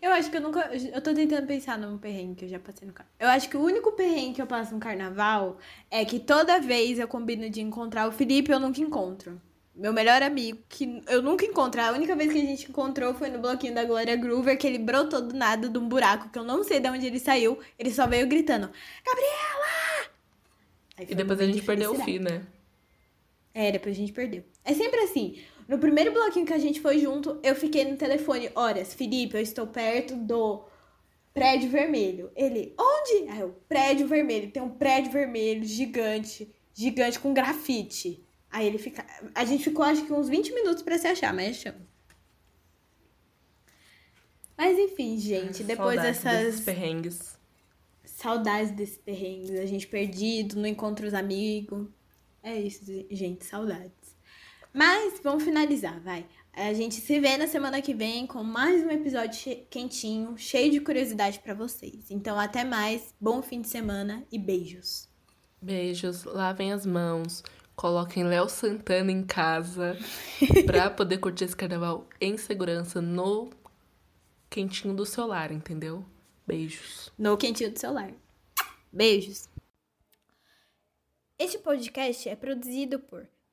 Eu 0.00 0.12
acho 0.12 0.30
que 0.30 0.36
eu 0.36 0.40
nunca. 0.40 0.70
Eu 0.74 1.00
tô 1.00 1.14
tentando 1.14 1.46
pensar 1.46 1.78
num 1.78 1.98
perrengue 1.98 2.34
que 2.34 2.44
eu 2.44 2.48
já 2.48 2.58
passei 2.58 2.86
no 2.86 2.92
carnaval. 2.94 3.16
Eu 3.18 3.28
acho 3.28 3.48
que 3.48 3.56
o 3.56 3.62
único 3.62 3.92
perrengue 3.92 4.34
que 4.34 4.42
eu 4.42 4.46
passo 4.46 4.74
no 4.74 4.80
carnaval 4.80 5.58
é 5.90 6.04
que 6.04 6.18
toda 6.18 6.60
vez 6.60 6.98
eu 6.98 7.08
combino 7.08 7.48
de 7.50 7.60
encontrar 7.60 8.08
o 8.08 8.12
Felipe 8.12 8.50
eu 8.50 8.60
nunca 8.60 8.80
encontro. 8.80 9.40
Meu 9.74 9.92
melhor 9.92 10.22
amigo, 10.22 10.60
que 10.68 11.02
eu 11.08 11.20
nunca 11.20 11.44
encontro. 11.44 11.80
A 11.80 11.90
única 11.92 12.14
vez 12.14 12.32
que 12.32 12.38
a 12.38 12.42
gente 12.42 12.70
encontrou 12.70 13.12
foi 13.12 13.28
no 13.28 13.40
bloquinho 13.40 13.74
da 13.74 13.84
Glória 13.84 14.14
Groover, 14.14 14.56
que 14.56 14.66
ele 14.66 14.78
brotou 14.78 15.20
do 15.20 15.34
nada 15.34 15.68
de 15.68 15.78
um 15.78 15.88
buraco, 15.88 16.28
que 16.28 16.38
eu 16.38 16.44
não 16.44 16.62
sei 16.62 16.78
de 16.78 16.88
onde 16.88 17.06
ele 17.06 17.18
saiu. 17.18 17.58
Ele 17.78 17.92
só 17.92 18.06
veio 18.06 18.26
gritando: 18.28 18.70
Gabriela! 19.04 20.10
e 20.98 21.14
depois 21.14 21.40
a 21.40 21.46
gente 21.46 21.62
perdeu 21.62 21.92
o 21.92 22.04
fio, 22.04 22.22
né? 22.22 22.42
É, 23.52 23.72
depois 23.72 23.94
a 23.94 23.98
gente 23.98 24.12
perdeu. 24.12 24.44
É 24.64 24.74
sempre 24.74 25.00
assim. 25.00 25.40
No 25.66 25.78
primeiro 25.78 26.12
bloquinho 26.12 26.44
que 26.44 26.52
a 26.52 26.58
gente 26.58 26.80
foi 26.80 26.98
junto, 26.98 27.38
eu 27.42 27.54
fiquei 27.54 27.84
no 27.84 27.96
telefone 27.96 28.50
horas. 28.54 28.92
Felipe, 28.92 29.36
eu 29.36 29.40
estou 29.40 29.66
perto 29.66 30.14
do 30.14 30.64
prédio 31.32 31.70
vermelho. 31.70 32.30
Ele, 32.36 32.74
onde? 32.78 33.30
Aí 33.30 33.40
eu, 33.40 33.54
prédio 33.68 34.06
vermelho. 34.06 34.50
Tem 34.50 34.62
um 34.62 34.70
prédio 34.70 35.10
vermelho 35.10 35.64
gigante, 35.64 36.52
gigante 36.74 37.18
com 37.18 37.32
grafite. 37.32 38.22
Aí 38.50 38.66
ele 38.66 38.78
fica. 38.78 39.04
A 39.34 39.44
gente 39.44 39.64
ficou 39.64 39.84
acho 39.84 40.04
que 40.04 40.12
uns 40.12 40.28
20 40.28 40.52
minutos 40.52 40.82
para 40.82 40.98
se 40.98 41.06
achar, 41.06 41.34
mas 41.34 41.56
achamos. 41.56 41.82
Mas 44.56 44.78
enfim, 44.78 45.18
gente, 45.18 45.64
depois 45.64 45.96
Saudades 45.96 46.22
dessas. 46.22 46.44
desses 46.44 46.60
perrengues. 46.64 47.38
Saudades 48.04 48.70
desses 48.70 48.98
perrengues. 48.98 49.58
A 49.58 49.66
gente 49.66 49.86
perdido, 49.88 50.56
não 50.56 50.66
encontra 50.66 51.06
os 51.06 51.14
amigos. 51.14 51.88
É 52.42 52.56
isso, 52.60 52.84
gente, 53.10 53.44
saudades. 53.44 54.13
Mas 54.74 55.20
vamos 55.22 55.44
finalizar, 55.44 56.00
vai. 56.00 56.26
A 56.52 56.72
gente 56.72 56.96
se 56.96 57.20
vê 57.20 57.36
na 57.36 57.46
semana 57.46 57.80
que 57.80 57.94
vem 57.94 58.26
com 58.26 58.42
mais 58.42 58.84
um 58.84 58.90
episódio 58.90 59.64
quentinho, 59.70 60.36
cheio 60.36 60.68
de 60.68 60.80
curiosidade 60.80 61.38
para 61.38 61.54
vocês. 61.54 62.10
Então, 62.10 62.36
até 62.36 62.64
mais, 62.64 63.14
bom 63.20 63.40
fim 63.40 63.60
de 63.60 63.68
semana 63.68 64.26
e 64.32 64.36
beijos. 64.36 65.08
Beijos, 65.62 66.24
lavem 66.24 66.72
as 66.72 66.84
mãos, 66.84 67.44
coloquem 67.76 68.24
Léo 68.24 68.48
Santana 68.48 69.12
em 69.12 69.24
casa 69.24 69.96
pra 70.66 70.90
poder 70.90 71.18
curtir 71.18 71.44
esse 71.44 71.56
carnaval 71.56 72.08
em 72.20 72.36
segurança 72.36 73.00
no 73.00 73.50
quentinho 74.50 74.92
do 74.92 75.06
seu 75.06 75.28
lar, 75.28 75.52
entendeu? 75.52 76.04
Beijos. 76.44 77.12
No 77.16 77.36
quentinho 77.36 77.70
do 77.70 77.78
seu 77.78 77.92
lar. 77.92 78.10
Beijos. 78.92 79.48
Este 81.38 81.58
podcast 81.58 82.28
é 82.28 82.34
produzido 82.34 82.98
por 82.98 83.28